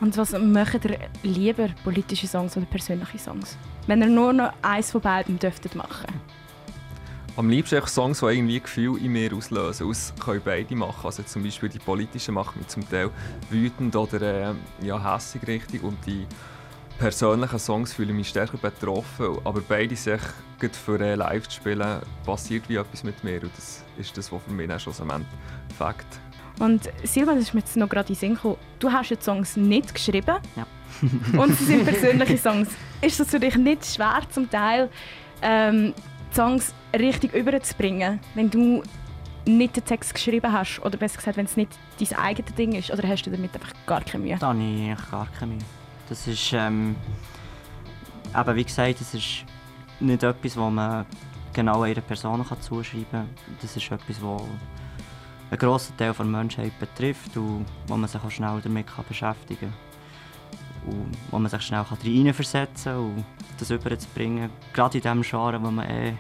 [0.01, 3.57] Und was macht ihr lieber, politische Songs oder persönliche Songs?
[3.87, 6.07] Wenn ihr nur noch eins von beiden dürftet machen
[7.39, 9.87] Am liebsten einfach Songs, die irgendwie Gefühle in mir auslösen.
[9.87, 11.07] Das können beide machen.
[11.07, 13.11] Also zum Beispiel die politischen machen mich zum Teil
[13.49, 15.85] wütend oder äh, ja, hässig richtig.
[15.85, 16.27] Und die
[16.99, 19.39] persönlichen Songs fühle ich mich stärker betroffen.
[19.45, 20.21] Aber beide sich
[20.85, 23.41] für äh, live zu spielen, passiert wie etwas mit mir.
[23.41, 25.29] Und das ist das, was für mich dann schlussendlich
[25.79, 26.19] Fakt.
[26.59, 28.57] Und Silvan, das ist mir jetzt noch gerade in den Sinn gekommen.
[28.81, 30.39] Du hast ja die Songs nicht geschrieben.
[30.57, 30.67] Ja.
[31.41, 32.69] und sie sind persönliche Songs.
[33.01, 34.91] Ist das für dich nicht schwer, zum Teil
[35.41, 35.95] ähm,
[36.31, 38.83] die Songs richtig überzubringen, wenn du
[39.47, 40.81] nicht den Text geschrieben hast?
[40.81, 42.91] Oder besser gesagt, wenn es nicht dein eigenes Ding ist?
[42.91, 44.37] Oder hast du damit einfach gar keine Mühe?
[44.39, 45.65] Da habe ich gar keine Mühe.
[46.09, 46.97] Das ist, ähm,
[48.35, 49.45] eben wie gesagt, das ist
[50.01, 51.07] nicht etwas, was man
[51.53, 53.29] genau einer Person kann zuschreiben kann.
[53.61, 54.43] Das ist etwas, das
[55.51, 59.88] einen grossen Teil der Menschheit betrifft und wo man sich auch schnell damit beschäftigen kann.
[60.87, 63.25] Und wo man sich schnell reinversetzen kann und
[63.59, 64.51] das überzubringen.
[64.73, 66.15] Gerade in dem Genre, wo man eh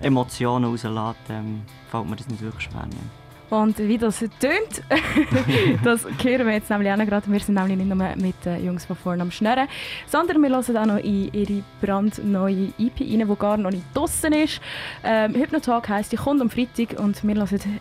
[0.00, 2.82] Emotionen rauslässt, ähm, fällt mir das nicht wirklich schwer.
[2.82, 3.24] Ja.
[3.50, 4.82] Und wie das tönt,
[5.84, 7.30] das hören wir jetzt nämlich auch gerade.
[7.30, 9.68] Wir sind nämlich nicht nur mit den Jungs von vorne am Schnurren,
[10.06, 14.32] sondern wir hören auch noch in ihre brandneue EP rein, die gar noch nicht draussen
[14.32, 14.60] ist.
[15.04, 17.80] Ähm, Hypnotalk heisst, die kommt am Freitag und wir hören,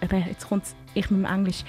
[0.00, 1.64] äh, jetzt kommt ich mit dem Englisch,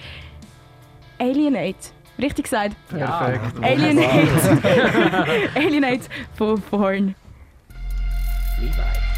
[1.17, 1.98] Alienate.
[2.21, 2.75] Richtig gesagt?
[2.89, 3.41] Perfekt.
[3.61, 5.49] Alienate.
[5.55, 6.01] Alienate
[6.37, 7.15] von Horn.
[8.59, 9.08] Levi.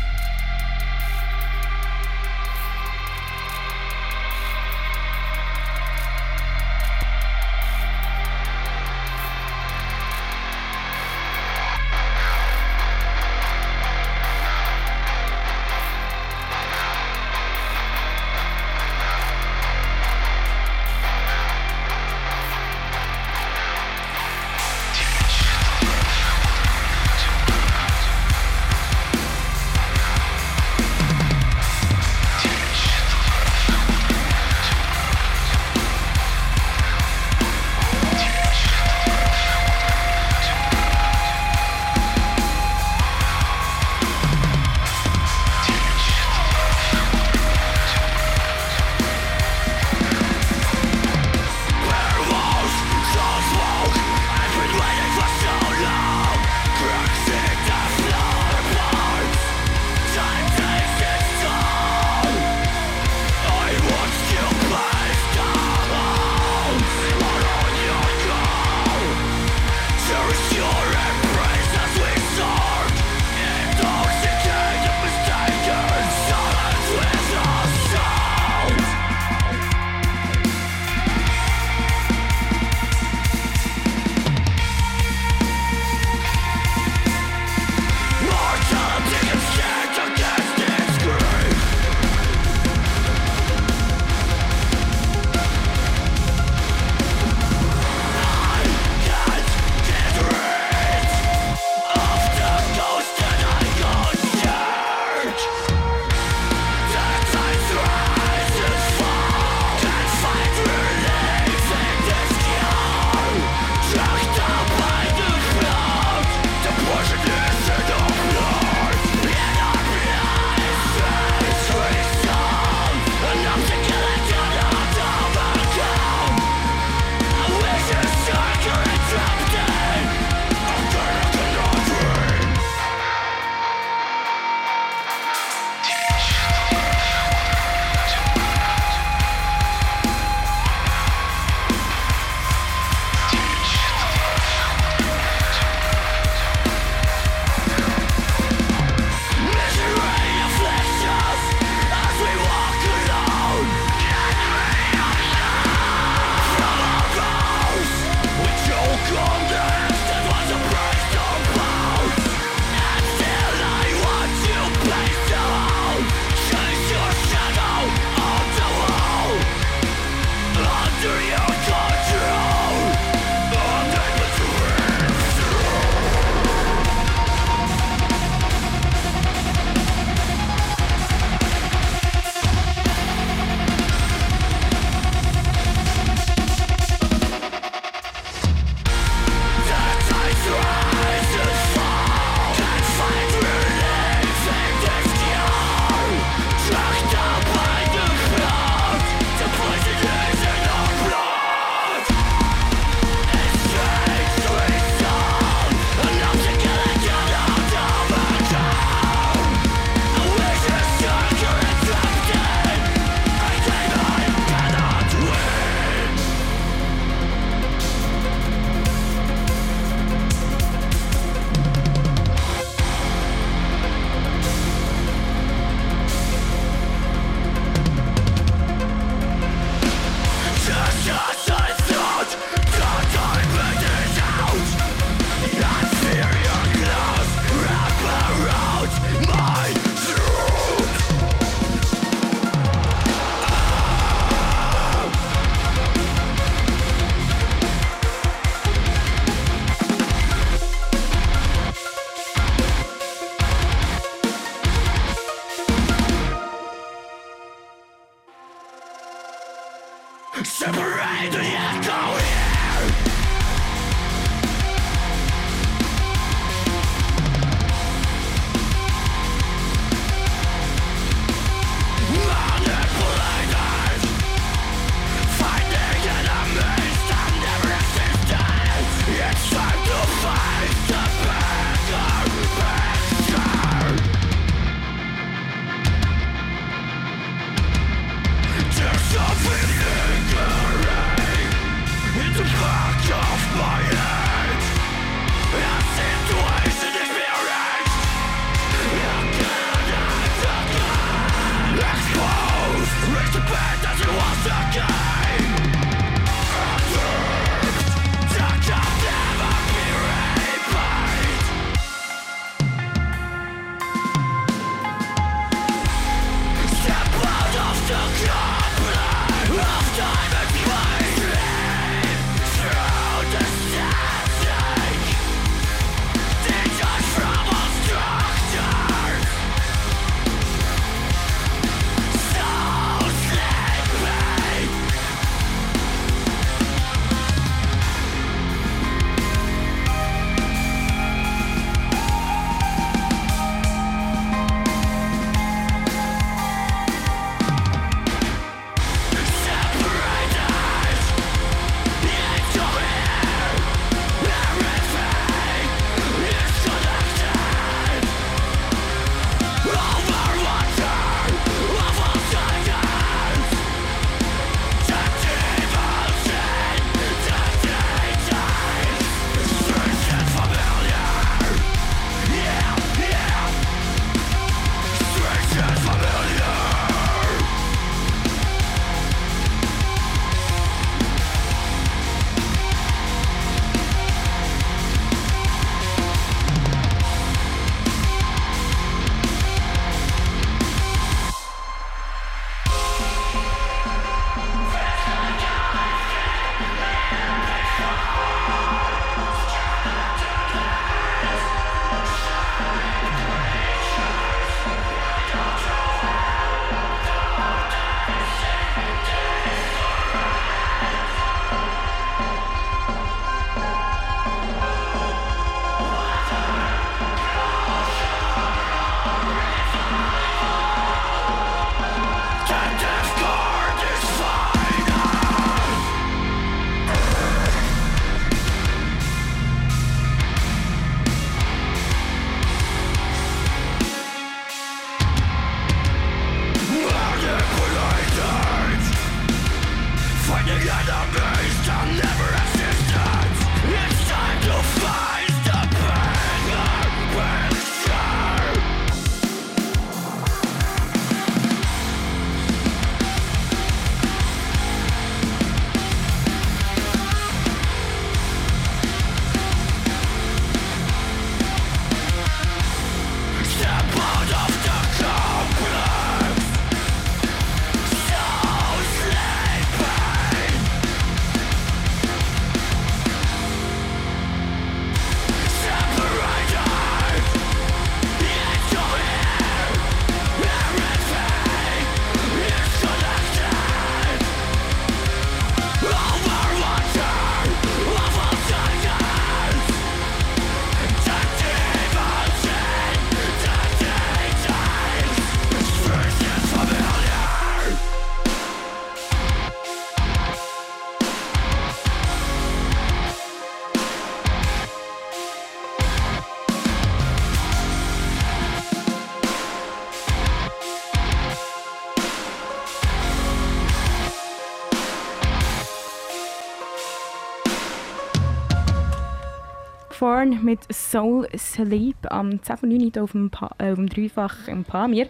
[520.01, 522.99] Thorn mit Soul Sleep am 10.09.
[522.99, 525.05] auf dem, pa äh, auf dem Dreifach im Pamir.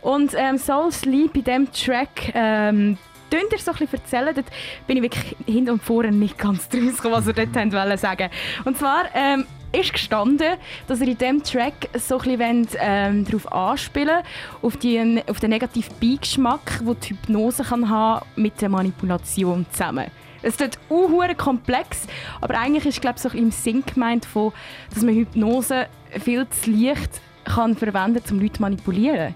[0.00, 2.98] Und ähm, Soul Sleep in diesem Track ähm,
[3.30, 4.34] Könnt ihr so ein bisschen erzählen?
[4.34, 4.46] Dort
[4.86, 8.28] bin ich wirklich hinten und vorne nicht ganz draus was ihr dort wollt sagen
[8.64, 13.50] Und zwar ähm, ist gestanden, dass ihr in diesem Track so ein bisschen ähm, darauf
[13.50, 14.22] anspielen
[14.60, 20.10] auf, die, auf den negativen Beigeschmack, den die Hypnose kann haben mit der Manipulation zusammen.
[20.42, 22.06] Es ist unhuere komplex,
[22.40, 24.52] aber eigentlich ist glaube ich, so im Sinn gemeint, von,
[24.92, 25.86] dass man Hypnose
[26.20, 29.34] viel zu leicht kann verwenden kann, um Leute zu manipulieren.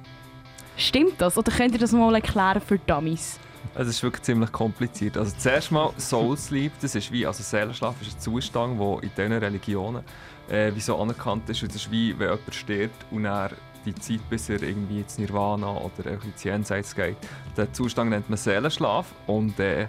[0.77, 1.39] Stimmt das?
[1.39, 3.39] Oder könnt ihr das mal erklären für Dummies?
[3.75, 5.17] Es ist wirklich ziemlich kompliziert.
[5.17, 9.11] Also zuerst mal Soul Sleep, das ist wie, also Seelenschlaf ist ein Zustand, der in
[9.17, 10.05] diesen Religionen
[10.49, 11.63] äh, wie so anerkannt ist.
[11.63, 13.51] Und das ist wie, wenn jemand stirbt und er
[13.85, 17.17] die Zeit, bis er irgendwie ins Nirvana oder ins Jenseits geht.
[17.57, 19.87] Den Zustand nennt man Seelenschlaf und äh,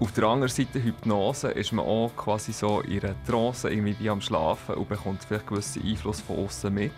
[0.00, 4.08] auf der anderen Seite Hypnose ist man auch quasi so in einer Trance irgendwie wie
[4.08, 6.92] am Schlafen und bekommt vielleicht gewissen Einfluss von außen mit.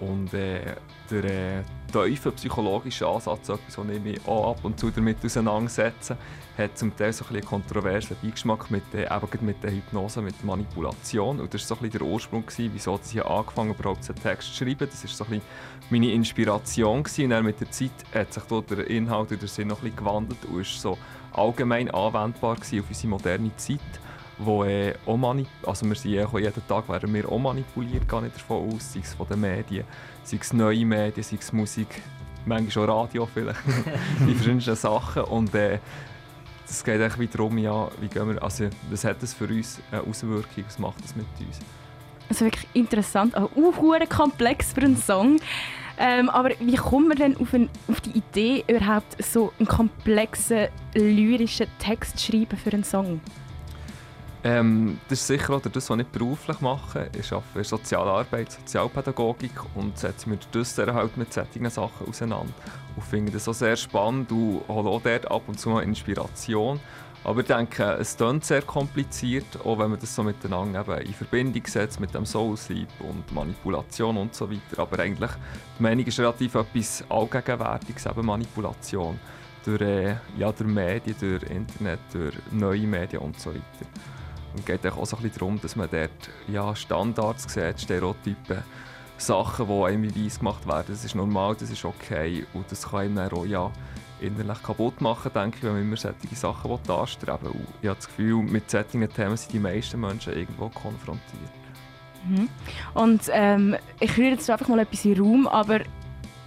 [0.00, 0.74] Und äh,
[1.10, 6.18] der äh, tiefe psychologische Ansatz, etwas, was ich mich auch ab und zu damit auseinandersetze,
[6.58, 9.08] hat zum Teil so ein einen kontroversen Beigeschmack mit, äh,
[9.40, 11.40] mit der Hypnose, mit der Manipulation.
[11.40, 14.54] Und das war so ein der Ursprung, gewesen, wieso ich angefangen habe, überhaupt einen Text
[14.54, 14.88] zu schreiben.
[14.90, 15.40] Das war so ein
[15.90, 17.02] meine Inspiration.
[17.02, 17.24] Gewesen.
[17.24, 19.96] Und dann mit der Zeit hat sich der Inhalt und der Sinn noch ein bisschen
[19.96, 20.98] gewandelt und ist so
[21.34, 23.80] allgemein anwendbar gewesen auf unsere moderne Zeit
[24.38, 25.18] wo äh, auch
[25.66, 29.00] also wir sind äh, jeden Tag werden wir auch manipuliert, gar nicht davon aus, sei
[29.00, 29.84] es von den Medien,
[30.22, 32.02] sei es neue Medien, sei es Musik,
[32.44, 33.60] manchmal auch Radio vielleicht,
[34.26, 35.78] die verschiedensten Sachen und äh,
[36.66, 40.02] es geht eigentlich darum, ja, wie gehen wir, also was hat das für uns eine
[40.02, 41.60] Auswirkung, was macht das mit uns?
[42.28, 43.72] Also wirklich interessant, auch uh,
[44.08, 45.38] komplex für einen Song.
[45.98, 50.68] Ähm, aber wie kommt man denn auf, ein, auf, die Idee, überhaupt so einen komplexen
[50.94, 53.20] lyrischen Text zu schreiben für einen Song?
[54.46, 57.08] Ähm, das ist sicher auch das, was ich beruflich mache.
[57.18, 62.52] Ich arbeite in Sozialarbeit, Sozialpädagogik und setze mich das halt mit solchen Sachen auseinander.
[62.94, 66.78] Und finde das auch sehr spannend und hole auch dort ab und zu mal Inspiration.
[67.24, 71.14] Aber ich denke, es klingt sehr kompliziert, auch wenn man das so miteinander eben in
[71.14, 74.82] Verbindung setzt mit dem Soul Sleep und Manipulation und so weiter.
[74.82, 75.30] Aber eigentlich,
[75.78, 79.18] die Meinung ist relativ etwas Allgegenwärtiges, eben Manipulation.
[79.64, 83.86] Durch, äh, ja, durch Medien, durch Internet, durch neue Medien und so weiter.
[84.52, 86.10] Und es geht auch so ein bisschen darum, dass man dort
[86.46, 88.62] ja, Standards sieht, Stereotypen,
[89.16, 90.86] Sachen, die einem weiss gemacht werden.
[90.88, 93.72] Das ist normal, das ist okay und das kann einem auch ja,
[94.20, 97.50] innerlich kaputt machen, denke ich, wenn man immer solche Sachen anstreben will.
[97.50, 101.50] Und ich habe das Gefühl, mit solchen Themen sind die meisten Menschen irgendwo konfrontiert.
[102.26, 102.48] Mhm.
[102.94, 105.80] Und ähm, ich rühre jetzt einfach mal etwas in den Raum, aber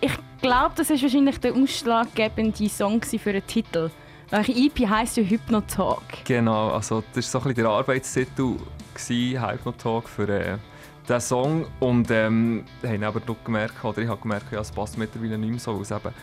[0.01, 0.11] ich
[0.41, 3.89] glaube, das ist wahrscheinlich der ausschlaggebende Song für den Titel.
[4.29, 6.25] Welche EP heisst ja Hypnotalk?
[6.25, 8.55] Genau, also das war so ein bisschen der Arbeitstitel,
[8.97, 10.57] Hypnotalk für äh,
[11.07, 11.65] diesen Song.
[11.79, 15.59] Und ähm, haben aber gemerkt, oder ich habe gemerkt, ja, es passt mittlerweile nicht mehr
[15.59, 16.13] so, weil es eben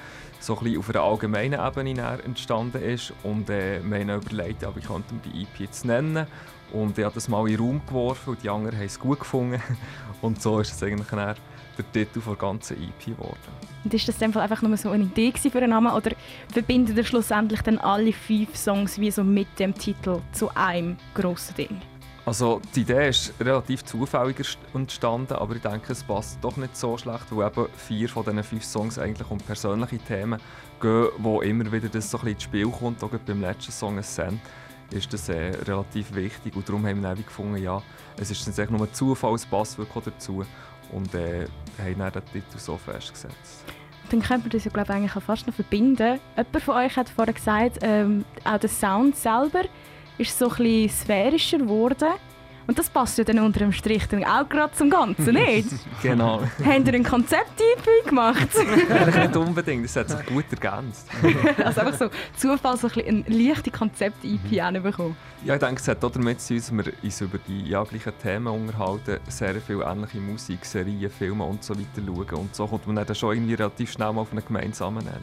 [0.45, 3.12] so ein bisschen auf einer allgemeinen Ebene entstanden ist.
[3.22, 4.86] Und äh, wir haben überlegt, aber ich
[5.24, 6.26] die EP jetzt nennen.
[6.72, 9.20] Und ich habe das mal in den Raum geworfen und die anderen haben es gut
[9.20, 9.62] gefunden.
[10.22, 13.36] Und so ist es eigentlich der Titel der ganzen EP geworden.
[13.84, 16.12] Und ist das einfach nur so eine Idee für einen Namen oder
[16.53, 21.55] verbindet ihr schlussendlich dann alle fünf Songs wie so mit dem Titel zu einem grossen
[21.57, 21.93] Ding?
[22.27, 24.37] Also die Idee ist relativ zufällig
[24.72, 28.43] entstanden, aber ich denke, es passt doch nicht so schlecht, weil eben vier von diesen
[28.43, 30.41] fünf Songs eigentlich um persönliche Themen
[30.81, 33.05] gehen, wo immer wieder das so ein ins Spiel kommt.
[33.05, 34.41] Auch beim letzten Song «Ascent»
[34.91, 37.83] ist das äh, relativ wichtig und darum haben wir dann gefunden, ja,
[38.16, 40.45] es ist nicht nur ein Zufall, es passt wirklich dazu
[40.93, 41.47] und äh,
[41.79, 43.64] haben dann den Titel so festgesetzt.
[44.11, 46.20] Dann könnte man das ja glaube ich, eigentlich fast noch verbinden.
[46.37, 49.64] Jemand von euch hat vorhin gesagt, ähm, auch der Sound selber
[50.18, 52.14] ist so ein bisschen sphärischer geworden.
[52.66, 55.68] Und das passt ja dann unter dem Strich dann auch gerade zum Ganzen, nicht?
[56.02, 56.40] genau.
[56.64, 58.48] Habt ihr ein Konzept-EP gemacht?
[59.18, 61.06] nicht unbedingt, das hat sich gut ergänzt.
[61.62, 65.16] also einfach so Zufall, so ein, ein leichtes Konzept-EP bekommen.
[65.44, 67.84] Ja, ich denke, es hat auch damit zu tun, dass wir uns über die ja,
[67.84, 72.40] gleichen Themen unterhalten, sehr viel ähnliche Musik, Serien, Filme und so weiter schauen.
[72.40, 75.20] Und so kommt man dann schon irgendwie relativ schnell mal auf einen gemeinsamen Nenner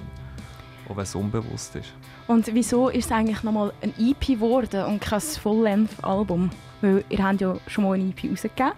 [0.91, 1.93] auch wenn es unbewusst ist.
[2.27, 6.49] Und wieso ist es eigentlich nochmal ein EP geworden und kein Full-Length-Album?
[6.81, 8.73] Weil ihr habt ja schon mal ein EP rausgegeben.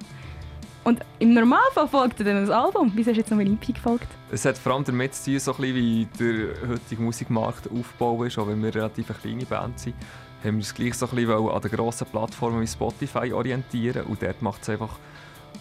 [0.84, 2.92] Und im Normalfall folgt dann ein Album.
[2.94, 4.08] Wieso ist jetzt noch ein EP gefolgt?
[4.32, 8.38] Es hat vor allem damit zu tun, so ein wie der heutige Musikmarkt aufgebaut ist,
[8.38, 9.96] auch wenn wir relativ eine kleine Band sind
[10.44, 14.22] haben wir uns gleich so ein bisschen an den grossen Plattformen wie Spotify orientieren und
[14.22, 15.00] dort macht es einfach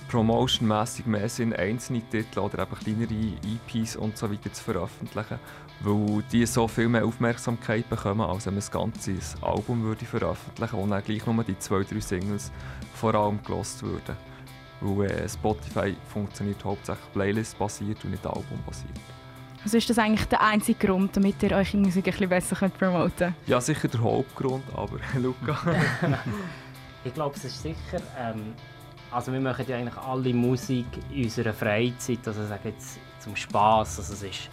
[0.09, 3.15] promotionmäßig mehr Sinn, einzelne Titel oder eben kleinere
[3.75, 5.39] EPs und so weiter zu veröffentlichen,
[5.83, 10.77] weil die so viel mehr Aufmerksamkeit bekommen, als wenn man das ganze Album würde veröffentlichen
[10.77, 12.53] und dann gleich nur die zwei, drei Singles
[12.95, 14.17] vor allem gelost würden.
[14.81, 19.01] Weil äh, Spotify funktioniert hauptsächlich Playlist-basiert und nicht Album-basiert.
[19.65, 22.79] Also ist das eigentlich der einzige Grund, damit ihr eure Musik ein bisschen besser könnt
[22.79, 23.35] promoten könnt?
[23.47, 25.57] Ja, sicher der Hauptgrund, aber Luca.
[27.05, 28.03] ich glaube, es ist sicher.
[28.19, 28.55] Ähm,
[29.13, 33.99] also wir machen ja eigentlich alle Musik in unserer Freizeit, also sage jetzt zum Spaß.
[34.01, 34.51] Also es ist,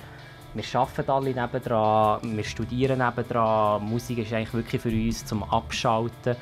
[0.53, 3.83] wir arbeiten alle nebendran, wir studieren nebendran.
[3.83, 6.35] Musik ist eigentlich wirklich für uns zum Abschalten.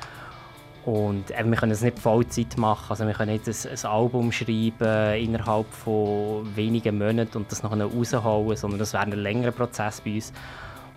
[0.84, 2.86] Und eben, wir können es nicht Vollzeit machen.
[2.88, 7.84] Also wir können nicht ein, ein Album schreiben innerhalb von wenigen Monaten und das nachher
[7.84, 10.32] rausholen, sondern das wäre ein längerer Prozess bei uns.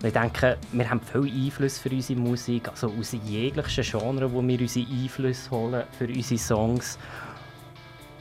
[0.02, 4.42] Und ich denke, wir haben viel Einfluss für unsere Musik, also aus jeglichen Genres, wo
[4.42, 6.98] wir unsere Einflüsse holen für unsere Songs.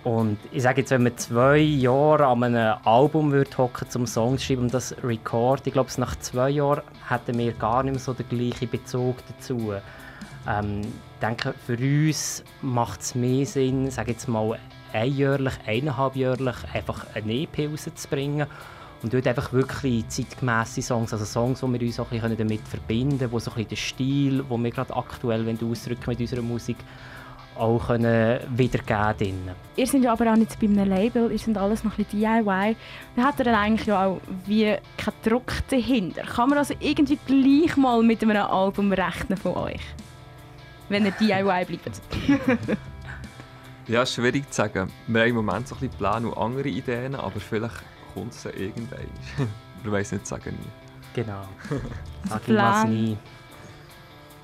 [0.02, 4.42] Und ich sage jetzt, wenn man zwei Jahre an einem Album würde hocken zum Songs
[4.42, 8.14] schreiben und das Record, ich glaube, nach zwei Jahren hätten wir gar nicht mehr so
[8.14, 9.74] den gleichen Bezug dazu.
[10.48, 14.58] Ähm, ich denke, für uns macht es mehr Sinn, sage jetzt mal,
[14.94, 18.46] einjährlich, eineinhalbjährlich einfach eine EP rauszubringen
[19.02, 22.66] und dort einfach wirklich zeitgemäße Songs, also Songs, die wir uns auch ein bisschen damit
[22.66, 26.42] verbinden können, wo so ein bisschen den Stil, den wir gerade aktuell ausdrücken mit unserer
[26.42, 26.78] Musik,
[27.56, 29.50] auch können wiedergeben können.
[29.76, 32.20] Ihr seid ja aber auch nicht bei einem Label, ihr seid alles noch ein bisschen
[32.20, 32.76] DIY.
[33.16, 36.22] Dann hat er dann eigentlich ja auch wie keinen Druck dahinter.
[36.22, 39.80] Kann man also irgendwie gleich mal mit einem Album rechnen von euch?
[40.90, 42.02] wenn ihr DIY bleibt?
[43.88, 44.92] ja, schwierig zu sagen.
[45.06, 47.82] Wir haben im Moment so ein bisschen Pläne und andere Ideen, aber vielleicht
[48.12, 49.08] kommt es irgendwann.
[49.82, 51.14] Wir weiß nicht sagen nie.
[51.14, 51.42] Genau.
[52.28, 53.16] Sag ich was nie.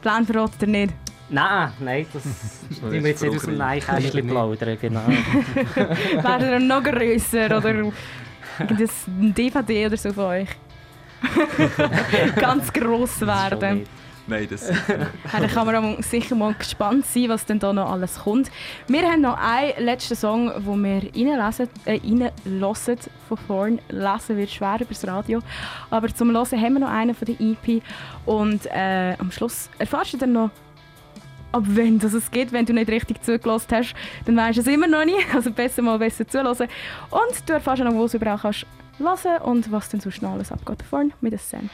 [0.01, 0.95] Plan verratet ihr nicht?
[1.29, 2.23] Nein, nein, das
[2.81, 5.07] tun wir jetzt nicht aus dem Neinkästchen plaudern, genau.
[5.75, 10.49] Wäre er noch grösser oder ein DVD oder so von euch?
[12.37, 13.87] Ganz gross werden.
[14.29, 14.73] Nein, das
[15.39, 18.51] Da kann man sicher mal gespannt sein, was denn da noch alles kommt.
[18.89, 22.97] Wir haben noch einen letzten Song, den wir reinlesen, äh,
[23.29, 23.79] von vorn.
[23.89, 25.41] Lesen wird schwer über das Radio.
[25.91, 27.83] Aber zum Hören haben wir noch einen von der EP.
[28.25, 30.51] Und äh, am Schluss erfährst du dann noch,
[31.53, 32.53] ab wenn das es geht.
[32.53, 33.95] Wenn du nicht richtig zugelassen hast,
[34.25, 35.27] dann weißt du es immer noch nicht.
[35.35, 36.69] Also besser mal besser zuhören.
[37.11, 38.67] Und du erfährst auch noch, wo du es überall kannst
[38.99, 41.71] hören und was denn sonst noch alles abgeht vorn mit dem Cent.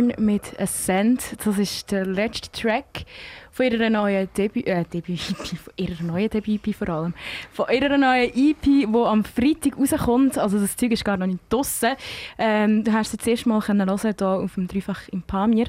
[0.00, 1.36] Thorn mit Ascent.
[1.44, 3.04] Das ist der letzte Track
[3.50, 7.14] von ihrer neuen Debüt, äh, Debüt von ihrer neuen Debüt vor allem,
[7.52, 10.38] von ihrer neuen EP, die am Freitag rauskommt.
[10.38, 11.90] Also das Zeug ist gar noch nicht draussen.
[12.38, 15.66] Ähm, du hast es jetzt erst mal hören hier auf dem Dreifach im Pamir.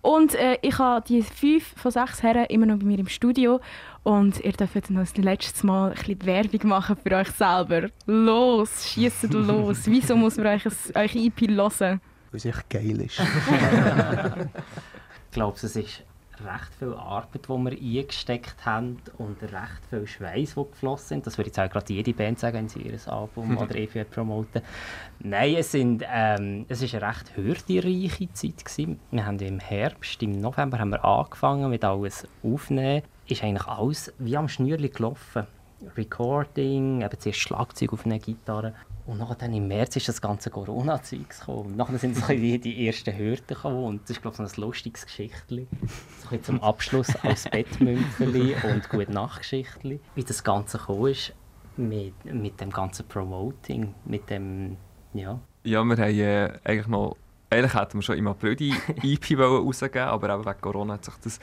[0.00, 3.60] Und äh, ich habe die fünf von sechs Herren immer noch bei mir im Studio.
[4.04, 7.88] Und ihr dürft noch das letzte Mal ein bisschen Werbung machen für euch selber.
[8.06, 9.82] Los, schießt los.
[9.86, 12.00] Wieso muss man euch ein, euch EP hören?
[12.30, 13.20] Weil es echt geil ist.
[15.28, 16.02] Ich glaube, es ist
[16.44, 21.26] recht viel Arbeit, die wir eingesteckt haben und recht viel Schweiß, die geflossen sind.
[21.26, 24.62] Das würde jetzt auch gerade jede Band sagen, wenn sie ihr Album oder EP promoten.
[25.20, 28.64] Nein, es, sind, ähm, es ist eine recht hürdenreiche Zeit.
[28.64, 29.00] Gewesen.
[29.10, 33.02] Wir haben im Herbst, im November haben wir angefangen mit alles aufnehmen.
[33.26, 35.46] Ist eigentlich alles wie am Schnürli gelaufen.
[35.96, 38.74] Recording, eben zuerst Schlagzeug auf einer Gitarre.
[39.06, 41.66] Und nachher im März ist das ganze Corona-Zeug gekommen.
[41.66, 43.84] Und nachher sind so wie die ersten Hürden gekommen.
[43.84, 45.68] Und das ist, glaube ich, so ein lustiges Geschichtchen.
[46.22, 50.00] So ein zum Abschluss als Bettmümpfeli und gute Nachtgeschichtli.
[50.14, 51.32] Wie das Ganze gekommen ist
[51.76, 54.76] mit, mit dem ganzen Promoting, mit dem,
[55.14, 55.38] ja.
[55.62, 57.16] Ja, wir haben äh, eigentlich noch...
[57.48, 58.74] Eigentlich hätten wir schon im April die
[59.04, 61.38] EP rausgeben aber eben wegen Corona hat sich das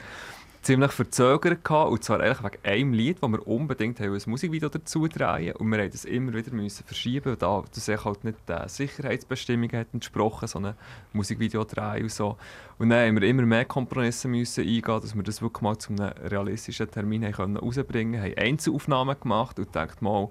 [0.64, 4.70] ziemlich verzögert gehabt, und zwar eigentlich wegen einem Lied, wo wir unbedingt haben ein Musikvideo
[4.70, 8.68] dazu drehen und wir haben das immer wieder müssen verschieben, da das halt nicht den
[8.68, 10.74] Sicherheitsbestimmungen hat entsprochen, so ein
[11.12, 12.36] Musikvideo drehen und so.
[12.78, 15.92] Und dann haben wir immer mehr Kompromisse müssen eingehen, dass wir das wirklich mal zu
[15.92, 20.30] einem realistischen Termin haben können rausbringen haben Einzelaufnahmen gemacht und gedacht, mal,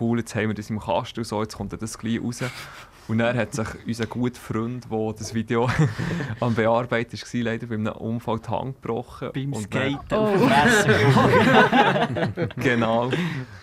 [0.00, 2.40] cool, jetzt haben wir das im Kasten und so, jetzt kommt das gleich raus.
[3.08, 5.70] Und dann hat sich unser guter Freund, der das Video
[6.40, 9.30] am Bearbeiten war, leider bei einem Unfall die Hand gebrochen.
[9.32, 10.16] Beim Und Skaten Oh.
[10.16, 12.08] auf dem Messer.
[12.34, 13.10] Dann, genau.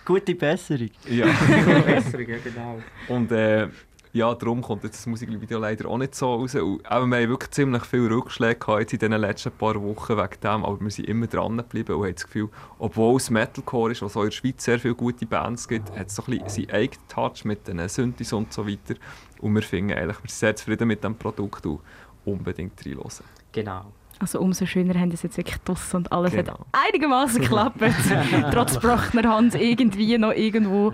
[0.05, 0.89] Gute Besserung.
[1.09, 1.25] Ja.
[1.85, 2.79] Besser, ja, genau.
[3.09, 3.67] Und äh,
[4.13, 6.53] ja, darum kommt jetzt das Musikvideo leider auch nicht so raus.
[6.53, 10.63] Und, eben, wir haben wirklich ziemlich viele Rückschläge in den letzten paar Wochen wegen dem,
[10.63, 14.15] aber wir sind immer dran geblieben und haben das Gefühl, obwohl es Metalcore ist, was
[14.15, 16.75] auch in der Schweiz sehr viele gute Bands gibt, hat es so ein bisschen seinen
[16.75, 18.93] eigenen Touch mit den Synthes und so weiter.
[19.41, 21.79] Und wir finden eigentlich, wir sind sehr zufrieden mit dem Produkt und
[22.23, 23.25] unbedingt reinhören.
[23.51, 23.85] Genau.
[24.19, 26.53] Also umso schöner haben das jetzt wirklich draussen und alles Genau.
[26.53, 27.77] hat einigermaßen geklappt.
[28.51, 30.93] Trotz gebrochener Hand irgendwie noch irgendwo.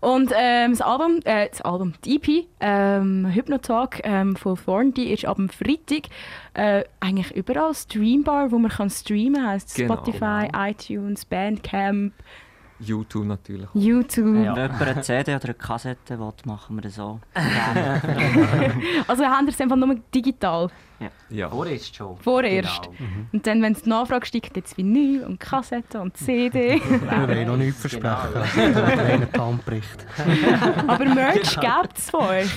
[0.00, 5.10] Und ähm, das Album, äh, das Album, die EP, ähm, Hypnotalk ähm, von Thorn, die
[5.12, 6.08] ist ab dem Freitag
[6.54, 9.94] äh, eigentlich überall streambar, wo man kann streamen heisst Genau.
[9.94, 12.12] Spotify, iTunes, Bandcamp,
[12.78, 13.68] YouTube natürlich.
[13.74, 14.36] YouTube.
[14.44, 14.54] Ja.
[14.56, 17.20] Wenn jemand eine CD oder eine Kassette will, machen wir das so.
[19.08, 20.68] Also haben wir es einfach nur digital.
[21.28, 21.48] Ja.
[21.50, 22.16] Vorerst schon.
[22.18, 22.82] Vorerst.
[22.84, 22.94] Genau.
[23.32, 26.80] Und dann, wenn es die Nachfrage steigt, jetzt Vinyl und Kassette und CD.
[26.90, 28.16] Wir wollen noch nichts Genau.
[28.16, 28.74] versprechen.
[29.32, 29.46] Genau.
[29.46, 30.06] Hand bricht.
[30.86, 32.50] Aber Merch gibt es von euch.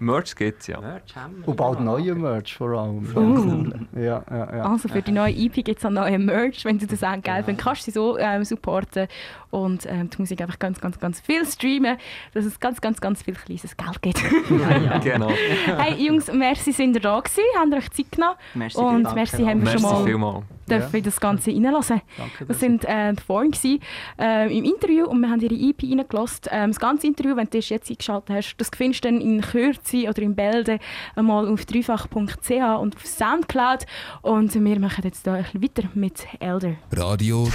[0.00, 0.80] Merch gibt es ja.
[0.80, 1.48] Merch haben wir.
[1.48, 1.92] Und bald genau.
[1.92, 3.16] neue Merch vor allem.
[3.16, 3.98] Uh.
[3.98, 4.64] Ja, ja, ja.
[4.64, 6.64] Also für die neue EP gibt es auch neue Merch.
[6.64, 9.06] Wenn du das auch geil findest, kannst du sie so ähm, supporten
[9.52, 11.98] und ähm, die Musik einfach ganz, ganz, ganz viel streamen,
[12.32, 14.22] dass es ganz, ganz, ganz viel kleines Geld gibt.
[15.02, 15.30] Genau.
[15.78, 18.78] hey Jungs, merci sind ihr da gewesen, habt ihr euch Zeit genommen Merci.
[18.78, 20.44] und danke merci haben wir Merci schon mal vielmals.
[20.68, 22.00] dürfen in das Ganze reinlassen.
[22.16, 23.80] Danke, Das sind äh, die Foren gewesen,
[24.18, 26.40] äh, im Interview und wir haben ihre EP reingelassen.
[26.50, 29.40] Ähm, das ganze Interview, wenn du das jetzt eingeschaltet hast, das findest du dann in
[29.42, 30.78] Kürze oder in Bälde
[31.14, 32.50] einmal auf dreifach.ch
[32.80, 33.84] und auf Soundcloud.
[34.22, 36.74] Und wir machen jetzt da ein bisschen weiter mit Elder.
[36.92, 37.48] Radio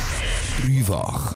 [0.62, 1.26] Dreifach.